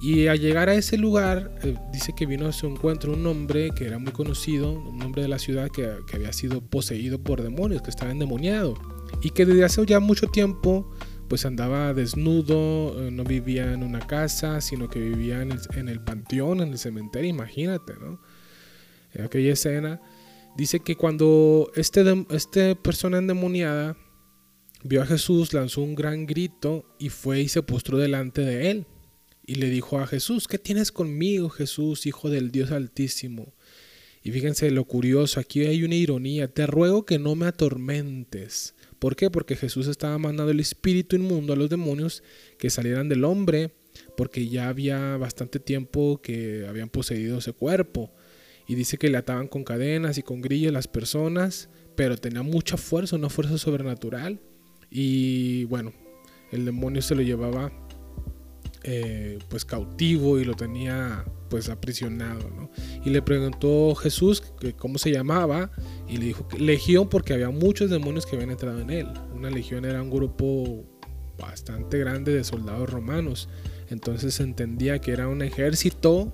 Y 0.01 0.29
al 0.29 0.39
llegar 0.39 0.69
a 0.69 0.75
ese 0.75 0.97
lugar, 0.97 1.59
eh, 1.65 1.75
dice 1.93 2.13
que 2.17 2.25
vino 2.25 2.47
a 2.47 2.53
su 2.53 2.69
encuentro 2.69 3.13
un 3.13 3.27
hombre 3.27 3.71
que 3.71 3.85
era 3.85 3.99
muy 3.99 4.13
conocido, 4.13 4.71
un 4.71 5.03
hombre 5.03 5.23
de 5.23 5.29
la 5.29 5.41
ciudad 5.41 5.71
que, 5.71 5.91
había 6.15 6.33
sido 6.33 6.61
poseído 6.61 7.19
por 7.19 7.43
demonios, 7.43 7.83
que 7.83 7.91
estaba 7.91 8.13
endemoniado. 8.13 8.75
Y 9.23 9.31
que 9.31 9.45
desde 9.45 9.65
hace 9.65 9.85
ya 9.87 9.99
mucho 9.99 10.29
tiempo 10.29 10.89
pues 11.29 11.45
andaba 11.45 11.95
desnudo, 11.95 13.07
eh, 13.07 13.11
no 13.11 13.25
vivía 13.25 13.73
en 13.73 13.83
una 13.83 14.07
casa, 14.07 14.61
sino 14.61 14.89
que 14.89 15.01
vivía 15.01 15.43
en 15.43 15.89
el, 15.89 16.01
panteón, 16.01 16.61
en 16.61 16.71
el 16.71 16.79
cementerio, 16.79 17.31
imagínate, 17.31 17.95
¿no? 18.01 18.21
en 19.15 19.25
aquella 19.25 19.53
escena, 19.53 20.01
dice 20.57 20.81
que 20.81 20.97
cuando 20.97 21.71
este, 21.75 22.03
este 22.31 22.77
persona 22.77 23.19
endemoniada 23.19 23.97
vio 24.83 25.03
a 25.03 25.07
Jesús, 25.07 25.53
lanzó 25.53 25.83
un 25.83 25.95
gran 25.95 26.27
grito 26.27 26.85
y 26.99 27.09
fue 27.09 27.41
y 27.41 27.49
se 27.49 27.63
postró 27.63 27.99
delante 27.99 28.43
de 28.43 28.71
él. 28.71 28.87
Y 29.47 29.55
le 29.57 29.71
dijo 29.71 29.99
a 29.99 30.07
Jesús, 30.07 30.47
¿qué 30.47 30.59
tienes 30.59 30.93
conmigo, 30.93 31.49
Jesús, 31.49 32.07
Hijo 32.07 32.29
del 32.29 32.51
Dios 32.51 32.71
Altísimo? 32.71 33.55
Y 34.23 34.31
fíjense 34.31 34.71
lo 34.71 34.85
curioso, 34.85 35.41
aquí 35.41 35.65
hay 35.65 35.85
una 35.85 35.95
ironía, 35.95 36.53
te 36.53 36.67
ruego 36.67 37.07
que 37.07 37.19
no 37.19 37.35
me 37.35 37.47
atormentes. 37.47 38.75
¿Por 38.99 39.17
qué? 39.17 39.31
Porque 39.31 39.57
Jesús 39.57 39.87
estaba 39.87 40.19
mandando 40.19 40.51
el 40.51 40.61
espíritu 40.61 41.17
inmundo 41.17 41.53
a 41.53 41.57
los 41.57 41.71
demonios 41.71 42.23
que 42.59 42.71
salieran 42.71 43.09
del 43.09 43.25
hombre, 43.25 43.73
porque 44.17 44.49
ya 44.49 44.69
había 44.69 45.17
bastante 45.17 45.61
tiempo 45.61 46.21
que 46.23 46.67
habían 46.69 46.89
poseído 46.89 47.39
ese 47.39 47.53
cuerpo 47.53 48.11
y 48.67 48.75
dice 48.75 48.99
que 48.99 49.09
le 49.09 49.17
ataban 49.17 49.49
con 49.49 49.65
cadenas 49.65 50.19
y 50.19 50.23
con 50.23 50.43
grillas 50.43 50.73
las 50.73 50.89
personas, 50.89 51.71
pero 51.97 52.17
tenía 52.17 52.43
mucha 52.43 52.77
fuerza, 52.77 53.17
una 53.17 53.31
fuerza 53.31 53.57
sobrenatural. 53.57 54.41
Y 54.91 55.65
bueno, 55.65 55.93
el 56.53 56.65
demonio 56.65 57.01
se 57.01 57.15
lo 57.15 57.23
llevaba 57.23 57.73
eh, 58.85 59.39
pues 59.49 59.65
cautivo 59.65 60.39
y 60.39 60.45
lo 60.45 60.55
tenía 60.55 61.25
pues 61.49 61.69
aprisionado. 61.69 62.51
¿no? 62.51 62.71
Y 63.05 63.11
le 63.11 63.23
preguntó 63.23 63.95
Jesús 63.95 64.43
que 64.61 64.75
cómo 64.75 64.99
se 64.99 65.11
llamaba 65.11 65.71
y 66.09 66.19
le 66.19 66.27
dijo 66.27 66.47
que 66.49 66.59
legión 66.59 67.09
porque 67.09 67.35
había 67.35 67.51
muchos 67.51 67.91
demonios 67.91 68.27
que 68.27 68.37
habían 68.37 68.51
entrado 68.51 68.81
en 68.81 68.91
él. 68.91 69.09
Una 69.35 69.51
legión 69.51 69.85
era 69.85 70.03
un 70.03 70.11
grupo 70.11 70.85
bastante 71.39 71.99
grande 71.99 72.33
de 72.33 72.45
soldados 72.45 72.91
romanos. 72.91 73.49
Entonces 73.89 74.39
entendía 74.41 75.01
que 75.01 75.13
era 75.13 75.29
un 75.29 75.43
ejército 75.43 76.33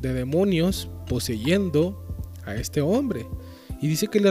de 0.00 0.14
demonios 0.14 0.88
poseyendo 1.08 2.04
a 2.44 2.54
este 2.54 2.80
hombre. 2.80 3.26
Y 3.82 3.88
dice 3.88 4.08
que 4.08 4.20
le, 4.20 4.30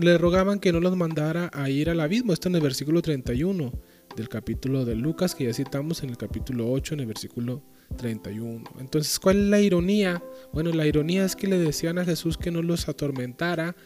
le 0.00 0.18
rogaban 0.18 0.58
que 0.58 0.72
no 0.72 0.80
los 0.80 0.96
mandara 0.96 1.50
a 1.52 1.68
ir 1.68 1.90
al 1.90 2.00
abismo. 2.00 2.32
Esto 2.32 2.48
en 2.48 2.54
el 2.54 2.62
versículo 2.62 3.02
31 3.02 3.72
del 4.16 4.28
capítulo 4.28 4.84
de 4.84 4.94
Lucas, 4.94 5.34
que 5.34 5.44
ya 5.44 5.52
citamos 5.52 6.02
en 6.02 6.10
el 6.10 6.16
capítulo 6.16 6.70
8, 6.70 6.94
en 6.94 7.00
el 7.00 7.06
versículo 7.06 7.62
31. 7.96 8.64
Entonces, 8.80 9.18
¿cuál 9.18 9.36
es 9.36 9.48
la 9.50 9.60
ironía? 9.60 10.22
Bueno, 10.52 10.72
la 10.72 10.86
ironía 10.86 11.24
es 11.24 11.36
que 11.36 11.46
le 11.46 11.58
decían 11.58 11.98
a 11.98 12.04
Jesús 12.04 12.36
que 12.36 12.50
no 12.50 12.62
los 12.62 12.88
atormentara 12.88 13.76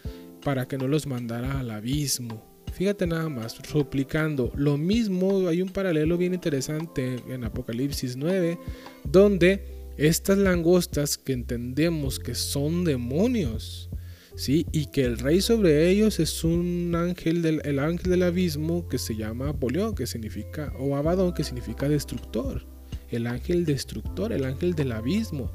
para 0.45 0.67
que 0.67 0.79
no 0.79 0.89
los 0.89 1.07
mandara 1.07 1.59
al 1.61 1.71
abismo. 1.71 2.47
Fíjate 2.73 3.07
nada 3.07 3.29
más, 3.29 3.59
suplicando. 3.69 4.53
Lo 4.55 4.79
mismo, 4.79 5.49
hay 5.49 5.61
un 5.61 5.69
paralelo 5.69 6.17
bien 6.17 6.35
interesante 6.35 7.17
en 7.29 7.45
Apocalipsis 7.45 8.17
9, 8.17 8.59
donde 9.05 9.65
estas 9.97 10.39
langostas 10.39 11.19
que 11.19 11.33
entendemos 11.33 12.19
que 12.19 12.35
son 12.35 12.85
demonios, 12.85 13.91
¿sí? 14.37 14.67
Y 14.73 14.87
que 14.87 15.05
el 15.05 15.19
rey 15.19 15.41
sobre 15.41 15.89
ellos 15.91 16.21
es 16.21 16.45
un 16.45 16.95
ángel 16.95 17.43
del 17.43 17.61
el 17.65 17.79
ángel 17.79 18.11
del 18.11 18.23
abismo 18.23 18.89
que 18.89 18.99
se 18.99 19.17
llama 19.17 19.51
Apolión, 19.51 19.95
que 19.95 20.07
significa, 20.07 20.73
o 20.79 20.97
Abadón, 20.97 21.35
que 21.35 21.45
significa 21.45 21.89
destructor. 21.89 22.67
El 23.11 23.27
ángel 23.27 23.65
destructor, 23.65 24.33
el 24.33 24.45
ángel 24.45 24.75
del 24.75 24.93
abismo. 24.93 25.51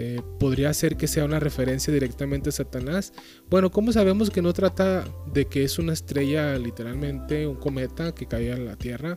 Eh, 0.00 0.20
podría 0.38 0.72
ser 0.74 0.96
que 0.96 1.08
sea 1.08 1.24
una 1.24 1.40
referencia 1.40 1.92
directamente 1.92 2.50
a 2.50 2.52
Satanás. 2.52 3.12
Bueno, 3.50 3.70
¿cómo 3.70 3.92
sabemos 3.92 4.30
que 4.30 4.42
no 4.42 4.52
trata 4.52 5.04
de 5.32 5.46
que 5.46 5.64
es 5.64 5.78
una 5.80 5.92
estrella, 5.92 6.56
literalmente 6.56 7.48
un 7.48 7.56
cometa 7.56 8.14
que 8.14 8.26
cae 8.26 8.52
en 8.52 8.66
la 8.66 8.76
Tierra? 8.76 9.16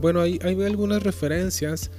Bueno, 0.00 0.20
hay, 0.20 0.38
hay 0.42 0.62
algunas 0.62 1.02
referencias 1.02 1.90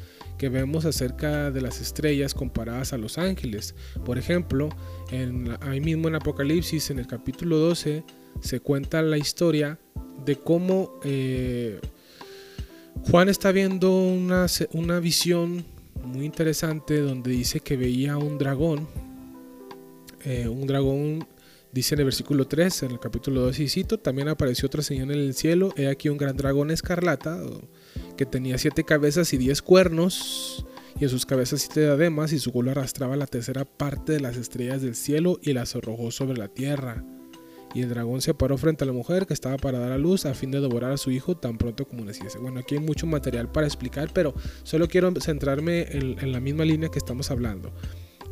que 0.41 0.50
vemos 0.50 0.86
acerca 0.86 1.51
de 1.51 1.62
las 1.62 1.81
estrellas 1.81 2.33
comparadas 2.33 2.93
a 2.93 2.98
los 2.98 3.19
ángeles. 3.19 3.75
Por 4.03 4.17
ejemplo, 4.17 4.69
en, 5.12 5.55
ahí 5.62 5.79
mismo 5.81 6.07
en 6.07 6.15
Apocalipsis, 6.15 6.89
en 6.89 6.98
el 6.98 7.05
capítulo 7.05 7.57
12, 7.57 8.03
se 8.39 8.60
cuenta 8.60 9.03
la 9.03 9.19
historia 9.19 9.77
de 10.25 10.38
cómo 10.38 11.00
eh, 11.03 11.79
Juan 13.12 13.29
está 13.29 13.51
viendo 13.51 13.95
una, 13.95 14.48
una 14.71 15.00
visión 15.00 15.63
muy 16.03 16.25
interesante 16.25 17.01
donde 17.01 17.29
dice 17.29 17.60
que 17.60 17.77
veía 17.77 18.17
un 18.17 18.39
dragón, 18.39 18.88
eh, 20.25 20.48
un 20.48 20.65
dragón 20.65 21.27
Dice 21.71 21.95
en 21.95 22.00
el 22.00 22.05
versículo 22.05 22.48
3, 22.48 22.83
en 22.83 22.91
el 22.91 23.00
capítulo 23.00 23.41
2, 23.43 23.60
y 23.62 23.69
cito, 23.69 23.98
también 23.98 24.27
apareció 24.27 24.65
otra 24.65 24.81
señal 24.81 25.10
en 25.12 25.19
el 25.19 25.33
cielo, 25.33 25.74
he 25.77 25.88
aquí 25.88 26.10
un 26.10 26.17
gran 26.17 26.36
dragón 26.36 26.69
escarlata, 26.69 27.41
que 28.15 28.25
tenía 28.25 28.58
siete 28.58 28.84
cabezas 28.84 29.34
y 29.34 29.38
diez 29.38 29.62
cuernos, 29.62 30.65
y 31.00 31.06
en 31.06 31.10
sus 31.10 31.25
cabezas 31.25 31.62
siete 31.62 31.82
diademas, 31.82 32.34
y 32.34 32.39
su 32.39 32.51
cola 32.51 32.72
arrastraba 32.72 33.15
la 33.15 33.27
tercera 33.27 33.65
parte 33.65 34.13
de 34.13 34.20
las 34.20 34.38
estrellas 34.38 34.82
del 34.82 34.96
cielo 34.96 35.39
y 35.41 35.53
las 35.53 35.75
arrojó 35.75 36.12
sobre 36.12 36.38
la 36.38 36.48
tierra. 36.48 37.03
Y 37.74 37.84
el 37.84 37.89
dragón 37.89 38.22
se 38.22 38.34
paró 38.34 38.58
frente 38.58 38.84
a 38.84 38.88
la 38.88 38.94
mujer 38.94 39.25
que 39.25 39.34
estaba 39.34 39.56
para 39.56 39.80
dar 39.80 39.94
a 39.94 39.98
luz 39.98 40.25
a 40.25 40.34
fin 40.34 40.51
de 40.51 40.60
devorar 40.60 40.91
a 40.91 40.98
su 40.98 41.10
hijo 41.10 41.38
tan 41.38 41.58
pronto 41.58 41.88
como 41.88 42.03
naciese. 42.03 42.38
Bueno, 42.38 42.60
aquí 42.60 42.75
hay 42.75 42.82
mucho 42.82 43.08
material 43.08 43.50
para 43.50 43.65
explicar, 43.65 44.12
pero 44.13 44.34
solo 44.63 44.89
quiero 44.89 45.10
centrarme 45.22 45.88
en 45.89 46.32
la 46.34 46.41
misma 46.41 46.65
línea 46.65 46.89
que 46.89 47.00
estamos 47.00 47.32
hablando. 47.32 47.72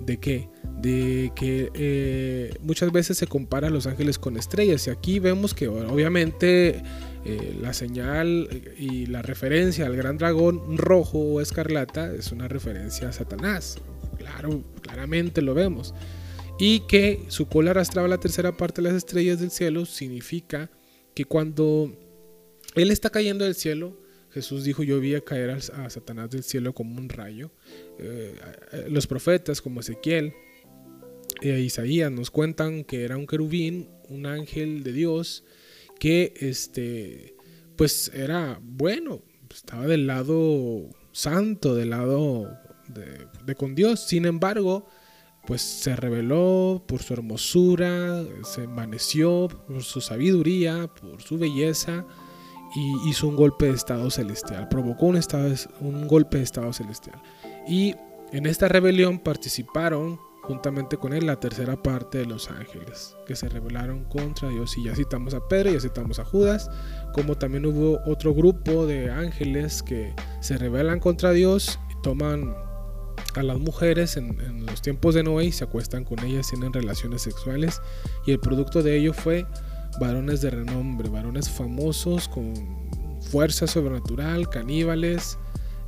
¿De 0.06 0.18
qué? 0.18 0.50
De 0.82 1.32
que 1.36 1.70
eh, 1.74 2.54
muchas 2.62 2.92
veces 2.92 3.18
se 3.18 3.28
compara 3.28 3.68
a 3.68 3.70
los 3.70 3.86
ángeles 3.86 4.18
con 4.18 4.38
estrellas 4.38 4.88
y 4.88 4.92
aquí 4.92 5.20
vemos 5.20 5.54
que 5.54 5.68
obviamente 5.68 6.82
eh, 7.26 7.58
la 7.62 7.74
señal 7.74 8.48
y 8.78 9.06
la 9.08 9.22
referencia 9.22 9.86
al 9.86 9.96
gran 9.96 10.18
dragón 10.18 10.78
rojo 10.78 11.20
o 11.20 11.42
escarlata 11.42 12.14
es 12.14 12.32
una 12.32 12.48
referencia 12.48 13.10
a 13.10 13.12
Satanás. 13.12 13.78
Claro, 14.18 14.64
claramente 14.82 15.42
lo 15.42 15.54
vemos. 15.54 15.94
Y 16.60 16.82
que 16.88 17.24
su 17.28 17.48
cola 17.48 17.72
arrastraba 17.72 18.08
la 18.08 18.20
tercera 18.20 18.56
parte 18.56 18.82
de 18.82 18.90
las 18.90 18.98
estrellas 18.98 19.40
del 19.40 19.52
cielo 19.52 19.86
significa 19.86 20.70
que 21.14 21.26
cuando 21.26 21.94
él 22.76 22.92
está 22.92 23.10
cayendo 23.10 23.46
del 23.46 23.56
cielo, 23.56 23.98
Jesús 24.32 24.64
dijo, 24.64 24.84
yo 24.84 25.00
vi 25.00 25.16
a 25.16 25.22
caer 25.22 25.50
a 25.50 25.90
Satanás 25.90 26.30
del 26.30 26.44
cielo 26.44 26.74
como 26.74 26.98
un 26.98 27.10
rayo. 27.10 27.52
Eh, 27.98 28.36
los 28.90 29.08
profetas 29.08 29.62
como 29.62 29.80
Ezequiel 29.80 30.34
e 31.42 31.60
Isaías 31.60 32.12
nos 32.12 32.32
cuentan 32.32 32.84
que 32.84 33.04
era 33.04 33.18
un 33.18 33.26
querubín, 33.26 33.90
un 34.08 34.26
ángel 34.26 34.84
de 34.84 34.94
Dios, 34.94 35.44
que 36.00 36.34
este, 36.40 37.36
pues 37.76 38.12
era 38.14 38.60
bueno, 38.62 39.22
estaba 39.54 39.86
del 39.86 40.08
lado 40.08 40.90
santo, 41.12 41.76
del 41.76 41.92
lado 41.92 42.50
de, 42.88 43.56
con 43.56 43.76
Dios. 43.76 44.00
Sin 44.02 44.26
embargo, 44.26 44.88
pues 45.46 45.62
se 45.62 45.96
reveló 45.96 46.84
por 46.88 47.02
su 47.02 47.14
hermosura, 47.14 48.24
se 48.44 48.64
envaneció 48.64 49.48
por 49.68 49.84
su 49.84 50.02
sabiduría, 50.02 50.88
por 50.88 51.22
su 51.22 51.38
belleza 51.38 52.06
y 52.76 53.10
hizo 53.10 53.28
un 53.28 53.36
golpe 53.36 53.66
de 53.66 53.74
estado 53.74 54.12
celestial, 54.12 54.70
provocó 54.70 55.08
un, 55.08 55.18
estado, 55.18 55.54
un 55.82 56.08
golpe 56.08 56.38
de 56.38 56.44
estado 56.44 56.72
celestial. 56.72 57.22
Y 57.68 57.96
en 58.32 58.46
esta 58.46 58.68
rebelión 58.68 59.20
participaron 59.20 60.20
juntamente 60.50 60.98
con 60.98 61.14
él 61.14 61.28
la 61.28 61.40
tercera 61.40 61.80
parte 61.80 62.18
de 62.18 62.26
los 62.26 62.50
ángeles 62.50 63.16
que 63.28 63.36
se 63.36 63.48
rebelaron 63.50 64.04
contra 64.06 64.50
Dios. 64.50 64.76
Y 64.80 64.86
ya 64.86 64.96
citamos 64.96 65.36
a 65.36 65.48
Pedro, 65.48 65.70
ya 65.70 65.80
citamos 65.80 66.18
a 66.18 66.26
Judas, 66.26 66.72
como 67.14 67.38
también 67.38 67.68
hubo 67.68 68.00
otro 68.08 68.34
grupo 68.34 68.88
de 68.88 69.12
ángeles 69.12 69.84
que 69.84 70.16
se 70.42 70.58
rebelan 70.58 71.00
contra 71.00 71.34
Dios 71.34 71.80
y 71.92 72.02
toman 72.02 72.56
a 73.36 73.44
las 73.44 73.60
mujeres 73.60 74.18
en, 74.18 74.42
en 74.42 74.66
los 74.66 74.82
tiempos 74.82 75.14
de 75.14 75.22
Noé 75.22 75.46
y 75.46 75.52
se 75.52 75.66
acuestan 75.66 76.04
con 76.04 76.18
ellas, 76.26 76.48
tienen 76.50 76.74
relaciones 76.74 77.22
sexuales 77.22 77.80
y 78.26 78.32
el 78.32 78.40
producto 78.40 78.82
de 78.82 78.98
ello 78.98 79.14
fue 79.14 79.46
varones 80.02 80.42
de 80.42 80.50
renombre, 80.50 81.10
varones 81.10 81.48
famosos 81.48 82.28
con 82.28 82.56
fuerza 83.22 83.68
sobrenatural, 83.68 84.50
caníbales, 84.50 85.38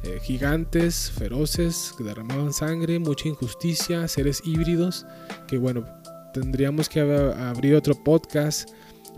eh, 0.04 0.20
gigantes, 0.22 1.12
feroces, 1.12 1.94
que 1.98 2.04
derramaban 2.04 2.54
sangre, 2.54 3.00
mucha 3.00 3.28
injusticia, 3.28 4.08
seres 4.08 4.42
híbridos, 4.46 5.06
que 5.48 5.58
bueno, 5.58 5.86
tendríamos 6.34 6.90
que 6.90 7.02
abrir 7.02 7.76
otro 7.76 7.96
podcast 8.04 8.70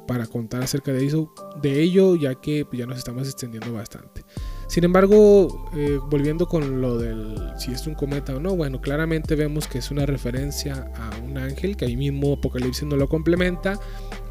para 0.07 0.27
contar 0.27 0.63
acerca 0.63 0.91
de 0.91 1.05
eso, 1.05 1.33
de 1.61 1.81
ello, 1.81 2.15
ya 2.15 2.35
que 2.35 2.67
ya 2.73 2.85
nos 2.85 2.97
estamos 2.97 3.27
extendiendo 3.27 3.73
bastante. 3.73 4.25
Sin 4.67 4.83
embargo, 4.83 5.69
eh, 5.75 5.99
volviendo 6.09 6.47
con 6.47 6.81
lo 6.81 6.97
del 6.97 7.51
si 7.57 7.71
es 7.71 7.85
un 7.87 7.93
cometa 7.93 8.35
o 8.35 8.39
no, 8.39 8.55
bueno, 8.55 8.81
claramente 8.81 9.35
vemos 9.35 9.67
que 9.67 9.77
es 9.77 9.91
una 9.91 10.05
referencia 10.05 10.91
a 10.95 11.23
un 11.23 11.37
ángel, 11.37 11.77
que 11.77 11.85
ahí 11.85 11.95
mismo 11.95 12.33
Apocalipsis 12.33 12.83
no 12.83 12.95
lo 12.95 13.07
complementa, 13.07 13.79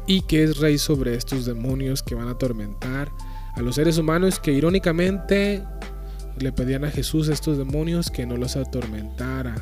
y 0.05 0.21
que 0.21 0.43
es 0.43 0.57
rey 0.57 0.77
sobre 0.77 1.15
estos 1.15 1.45
demonios 1.45 2.03
que 2.03 2.15
van 2.15 2.27
a 2.27 2.31
atormentar 2.31 3.11
a 3.55 3.61
los 3.61 3.75
seres 3.75 3.97
humanos 3.97 4.39
que 4.39 4.51
irónicamente 4.51 5.63
le 6.39 6.51
pedían 6.51 6.85
a 6.85 6.91
Jesús 6.91 7.27
estos 7.27 7.57
demonios 7.57 8.09
que 8.09 8.25
no 8.25 8.37
los 8.37 8.55
atormentara 8.55 9.55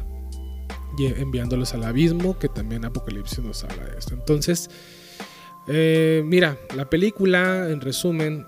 y 0.97 1.05
enviándolos 1.05 1.73
al 1.73 1.83
abismo 1.83 2.37
que 2.37 2.49
también 2.49 2.85
Apocalipsis 2.85 3.39
nos 3.39 3.63
habla 3.63 3.85
de 3.85 3.97
esto. 3.97 4.13
Entonces 4.13 4.69
eh, 5.67 6.21
mira 6.25 6.57
la 6.75 6.89
película 6.89 7.69
en 7.69 7.81
resumen 7.81 8.45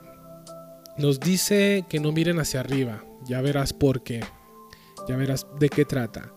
nos 0.97 1.19
dice 1.19 1.85
que 1.89 1.99
no 1.99 2.11
miren 2.11 2.39
hacia 2.39 2.59
arriba. 2.59 3.03
Ya 3.25 3.41
verás 3.41 3.73
por 3.73 4.03
qué. 4.03 4.21
Ya 5.07 5.15
verás 5.15 5.47
de 5.59 5.69
qué 5.69 5.85
trata. 5.85 6.31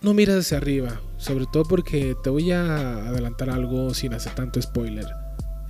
No 0.00 0.14
mires 0.14 0.36
hacia 0.36 0.58
arriba, 0.58 1.00
sobre 1.16 1.46
todo 1.46 1.64
porque 1.64 2.16
te 2.22 2.30
voy 2.30 2.52
a 2.52 3.08
adelantar 3.08 3.50
algo 3.50 3.94
sin 3.94 4.14
hacer 4.14 4.34
tanto 4.34 4.60
spoiler. 4.62 5.06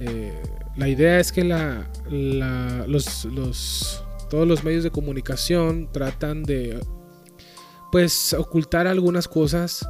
Eh, 0.00 0.42
la 0.76 0.88
idea 0.88 1.18
es 1.18 1.32
que 1.32 1.44
la, 1.44 1.88
los, 2.10 3.24
los, 3.24 4.04
todos 4.28 4.46
los 4.46 4.64
medios 4.64 4.84
de 4.84 4.90
comunicación 4.90 5.90
tratan 5.92 6.42
de 6.42 6.80
pues 7.90 8.34
ocultar 8.34 8.86
algunas 8.86 9.28
cosas 9.28 9.88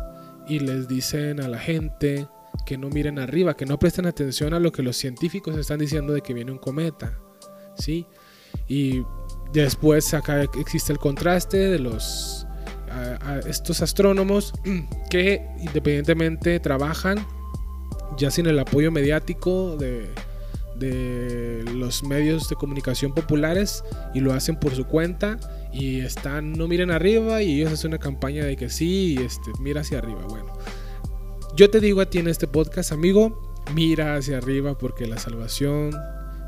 y 0.49 0.61
les 0.61 0.89
dicen 0.89 1.41
a 1.41 1.49
la 1.49 1.59
gente 1.59 2.29
que 2.65 2.79
no 2.79 2.89
miren 2.89 3.19
arriba, 3.19 3.57
que 3.57 3.67
no 3.67 3.79
presten 3.79 4.07
atención 4.07 4.55
a 4.55 4.61
lo 4.61 4.73
que 4.73 4.83
los 4.83 4.97
científicos 4.97 5.57
están 5.57 5.79
diciendo 5.79 6.13
de 6.13 6.21
que 6.21 6.35
viene 6.35 6.53
un 6.53 6.59
cometa, 6.59 7.19
¿sí? 7.77 8.07
Y 8.67 9.03
después 9.53 10.15
acá 10.15 10.43
existe 10.43 10.93
el 10.93 10.99
contraste 10.99 11.57
de 11.57 11.79
los 11.79 12.47
estos 13.47 13.83
astrónomos 13.83 14.53
que 15.11 15.47
independientemente 15.61 16.59
trabajan 16.59 17.25
ya 18.17 18.31
sin 18.31 18.47
el 18.47 18.59
apoyo 18.59 18.91
mediático 18.91 19.77
de, 19.77 20.09
de 20.79 21.65
los 21.75 22.03
medios 22.03 22.49
de 22.49 22.57
comunicación 22.57 23.13
populares 23.13 23.85
y 24.15 24.21
lo 24.21 24.33
hacen 24.33 24.57
por 24.57 24.75
su 24.75 24.85
cuenta 24.85 25.39
y 25.73 26.01
están 26.01 26.53
no 26.53 26.69
miren 26.69 26.91
arriba 26.91 27.43
y 27.43 27.61
ellos 27.61 27.73
hacen 27.73 27.91
una 27.91 27.99
campaña 27.99 28.45
de 28.45 28.57
que 28.57 28.71
sí 28.71 29.17
este 29.21 29.51
mira 29.61 29.81
hacia 29.81 29.99
arriba 29.99 30.25
bueno 30.29 30.53
yo 31.57 31.71
te 31.71 31.81
digo 31.81 32.01
a 32.01 32.07
ti 32.09 32.19
en 32.19 32.29
este 32.29 32.47
podcast 32.47 32.93
amigo 32.93 33.57
mira 33.75 34.17
hacia 34.17 34.39
arriba 34.39 34.79
porque 34.79 35.07
la 35.07 35.19
salvación 35.19 35.91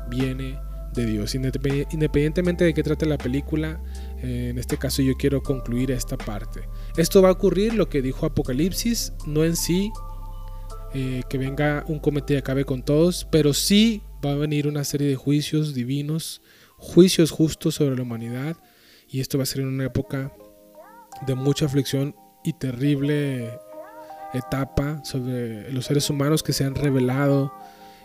viene 0.09 0.59
de 0.93 1.05
Dios 1.05 1.35
independientemente 1.35 2.63
de 2.63 2.73
qué 2.73 2.83
trate 2.83 3.05
la 3.05 3.17
película 3.17 3.81
en 4.21 4.57
este 4.57 4.77
caso 4.77 5.01
yo 5.01 5.13
quiero 5.15 5.41
concluir 5.41 5.91
esta 5.91 6.17
parte. 6.17 6.61
Esto 6.95 7.21
va 7.21 7.29
a 7.29 7.31
ocurrir, 7.31 7.73
lo 7.73 7.89
que 7.89 8.01
dijo 8.01 8.25
Apocalipsis, 8.25 9.13
no 9.25 9.43
en 9.43 9.55
sí 9.55 9.91
eh, 10.93 11.23
que 11.29 11.37
venga 11.37 11.85
un 11.87 11.99
cometa 11.99 12.33
y 12.33 12.35
acabe 12.37 12.65
con 12.65 12.83
todos, 12.83 13.25
pero 13.31 13.53
sí 13.53 14.03
va 14.23 14.31
a 14.31 14.35
venir 14.35 14.67
una 14.67 14.83
serie 14.83 15.07
de 15.07 15.15
juicios 15.15 15.73
divinos, 15.73 16.41
juicios 16.77 17.31
justos 17.31 17.75
sobre 17.75 17.95
la 17.95 18.03
humanidad, 18.03 18.57
y 19.07 19.19
esto 19.19 19.37
va 19.37 19.43
a 19.43 19.47
ser 19.47 19.61
en 19.61 19.67
una 19.67 19.85
época 19.85 20.31
de 21.25 21.35
mucha 21.35 21.65
aflicción 21.65 22.15
y 22.43 22.53
terrible 22.53 23.59
etapa 24.33 25.03
sobre 25.03 25.71
los 25.71 25.85
seres 25.85 26.09
humanos 26.09 26.43
que 26.43 26.53
se 26.53 26.63
han 26.63 26.75
revelado 26.75 27.53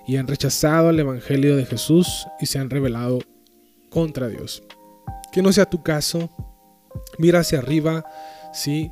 y 0.07 0.17
han 0.17 0.27
rechazado 0.27 0.91
el 0.91 1.01
Evangelio 1.01 1.57
de 1.57 1.67
Jesús 1.67 2.27
y 2.41 2.47
se 2.47 2.59
han 2.59 2.71
revelado 2.71 3.19
contra 3.91 4.29
Dios. 4.29 4.63
Que 5.33 5.43
no 5.43 5.53
sea 5.53 5.67
tu 5.67 5.83
caso. 5.83 6.31
Mira 7.19 7.41
hacia 7.41 7.59
arriba, 7.59 8.05
¿sí? 8.53 8.91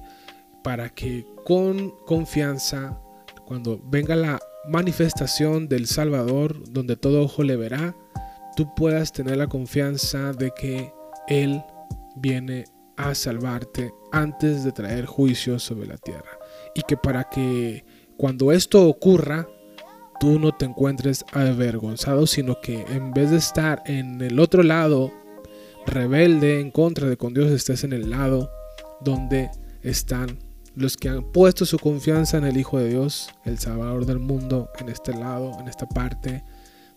Para 0.63 0.91
que 0.91 1.27
con 1.45 1.91
confianza, 2.07 3.01
cuando 3.47 3.81
venga 3.85 4.17
la 4.17 4.41
manifestación 4.69 5.69
del 5.69 5.87
Salvador, 5.87 6.63
donde 6.71 6.97
todo 6.97 7.23
ojo 7.23 7.43
le 7.43 7.57
verá, 7.57 7.97
tú 8.57 8.75
puedas 8.75 9.13
tener 9.13 9.37
la 9.37 9.47
confianza 9.47 10.33
de 10.33 10.53
que 10.53 10.93
Él 11.29 11.63
viene 12.17 12.65
a 12.97 13.15
salvarte 13.15 13.93
antes 14.13 14.65
de 14.65 14.73
traer 14.73 15.07
juicio 15.07 15.59
sobre 15.59 15.87
la 15.87 15.97
tierra. 15.97 16.39
Y 16.75 16.83
que 16.83 16.97
para 16.97 17.25
que 17.25 17.85
cuando 18.17 18.53
esto 18.53 18.87
ocurra, 18.87 19.49
tú 20.21 20.39
no 20.39 20.53
te 20.53 20.65
encuentres 20.65 21.25
avergonzado, 21.33 22.27
sino 22.27 22.61
que 22.61 22.85
en 22.89 23.13
vez 23.13 23.31
de 23.31 23.39
estar 23.39 23.83
en 23.87 24.21
el 24.21 24.39
otro 24.39 24.63
lado, 24.63 25.13
rebelde 25.87 26.61
en 26.61 26.71
contra 26.71 27.09
de 27.09 27.17
con 27.17 27.35
Dios, 27.35 27.51
estés 27.51 27.85
en 27.85 27.93
el 27.93 28.11
lado 28.11 28.51
donde 29.01 29.51
están 29.83 30.39
los 30.75 30.97
que 30.97 31.09
han 31.09 31.23
puesto 31.23 31.65
su 31.67 31.79
confianza 31.79 32.39
en 32.39 32.45
el 32.45 32.57
Hijo 32.57 32.79
de 32.79 32.89
Dios, 32.89 33.31
el 33.45 33.59
Salvador 33.59 34.07
del 34.07 34.19
mundo, 34.19 34.71
en 34.79 34.89
este 34.89 35.13
lado, 35.13 35.53
en 35.61 35.69
esta 35.69 35.87
parte, 35.87 36.45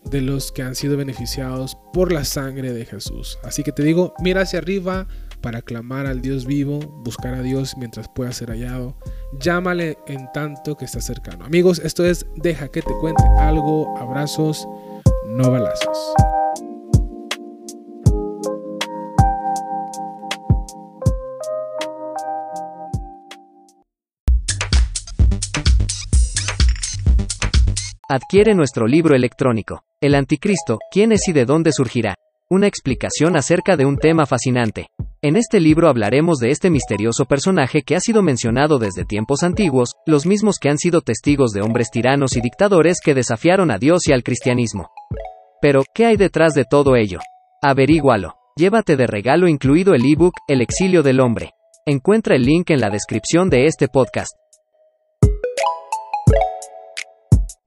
de 0.04 0.22
los 0.22 0.52
que 0.52 0.64
han 0.64 0.76
sido 0.76 0.98
beneficiados 0.98 1.78
por 1.94 2.12
la 2.12 2.24
sangre 2.24 2.72
de 2.72 2.86
Jesús. 2.86 3.38
Así 3.44 3.64
que 3.64 3.72
te 3.72 3.84
digo, 3.84 4.14
mira 4.20 4.42
hacia 4.42 4.60
arriba 4.60 5.08
para 5.42 5.62
clamar 5.62 6.08
al 6.08 6.22
Dios 6.22 6.46
vivo, 6.46 6.80
buscar 7.04 7.34
a 7.34 7.42
Dios 7.42 7.76
mientras 7.78 8.08
pueda 8.08 8.32
ser 8.32 8.50
hallado. 8.50 8.98
Llámale 9.40 9.98
en 10.08 10.32
tanto 10.34 10.76
que 10.76 10.86
está 10.86 11.02
cercano. 11.02 11.46
Amigos, 11.46 11.80
esto 11.80 12.06
es 12.06 12.26
Deja 12.36 12.70
que 12.70 12.82
te 12.82 12.94
cuente 13.00 13.24
algo. 13.40 13.98
Abrazos, 13.98 14.68
no 15.28 15.52
balazos. 15.52 15.98
Adquiere 28.10 28.56
nuestro 28.56 28.88
libro 28.88 29.18
electrónico, 29.18 29.84
El 30.00 30.16
Anticristo, 30.16 30.80
¿quién 30.92 31.12
es 31.12 31.28
y 31.28 31.34
de 31.34 31.44
dónde 31.44 31.74
surgirá? 31.74 32.16
Una 32.50 32.66
explicación 32.66 33.36
acerca 33.36 33.76
de 33.76 33.86
un 33.86 33.98
tema 33.98 34.26
fascinante. 34.26 34.88
En 35.22 35.36
este 35.36 35.60
libro 35.60 35.90
hablaremos 35.90 36.38
de 36.38 36.52
este 36.52 36.70
misterioso 36.70 37.26
personaje 37.26 37.82
que 37.82 37.98
ha 37.98 38.00
sido 38.00 38.24
mencionado 38.24 38.80
desde 38.80 39.04
tiempos 39.04 39.44
antiguos, 39.44 39.92
los 40.06 40.26
mismos 40.26 40.56
que 40.58 40.70
han 40.70 40.78
sido 40.78 41.02
testigos 41.02 41.52
de 41.52 41.60
hombres 41.60 41.92
tiranos 41.92 42.38
y 42.38 42.40
dictadores 42.40 43.00
que 43.04 43.14
desafiaron 43.14 43.72
a 43.72 43.78
Dios 43.78 44.08
y 44.08 44.14
al 44.14 44.24
cristianismo. 44.24 44.90
Pero, 45.62 45.84
¿qué 45.94 46.06
hay 46.06 46.16
detrás 46.16 46.54
de 46.54 46.64
todo 46.64 46.96
ello? 46.96 47.20
Averígualo. 47.62 48.36
Llévate 48.56 48.96
de 48.96 49.08
regalo 49.08 49.50
incluido 49.50 49.94
el 49.94 50.06
ebook 50.10 50.34
El 50.48 50.62
exilio 50.62 51.04
del 51.04 51.20
hombre. 51.20 51.52
Encuentra 51.86 52.38
el 52.38 52.44
link 52.44 52.70
en 52.70 52.80
la 52.80 52.90
descripción 52.90 53.50
de 53.50 53.66
este 53.66 53.90
podcast. 53.90 54.32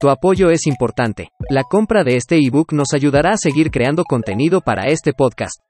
Tu 0.01 0.09
apoyo 0.09 0.49
es 0.49 0.65
importante. 0.65 1.29
La 1.47 1.63
compra 1.63 2.03
de 2.03 2.15
este 2.15 2.35
ebook 2.43 2.73
nos 2.73 2.87
ayudará 2.95 3.33
a 3.33 3.37
seguir 3.37 3.69
creando 3.69 4.03
contenido 4.03 4.59
para 4.61 4.87
este 4.87 5.13
podcast. 5.13 5.61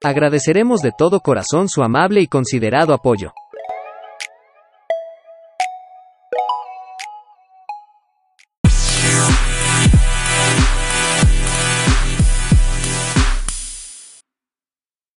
Agradeceremos 0.00 0.80
de 0.80 0.92
todo 0.96 1.18
corazón 1.18 1.68
su 1.68 1.82
amable 1.82 2.20
y 2.20 2.28
considerado 2.28 2.94
apoyo. 2.94 3.32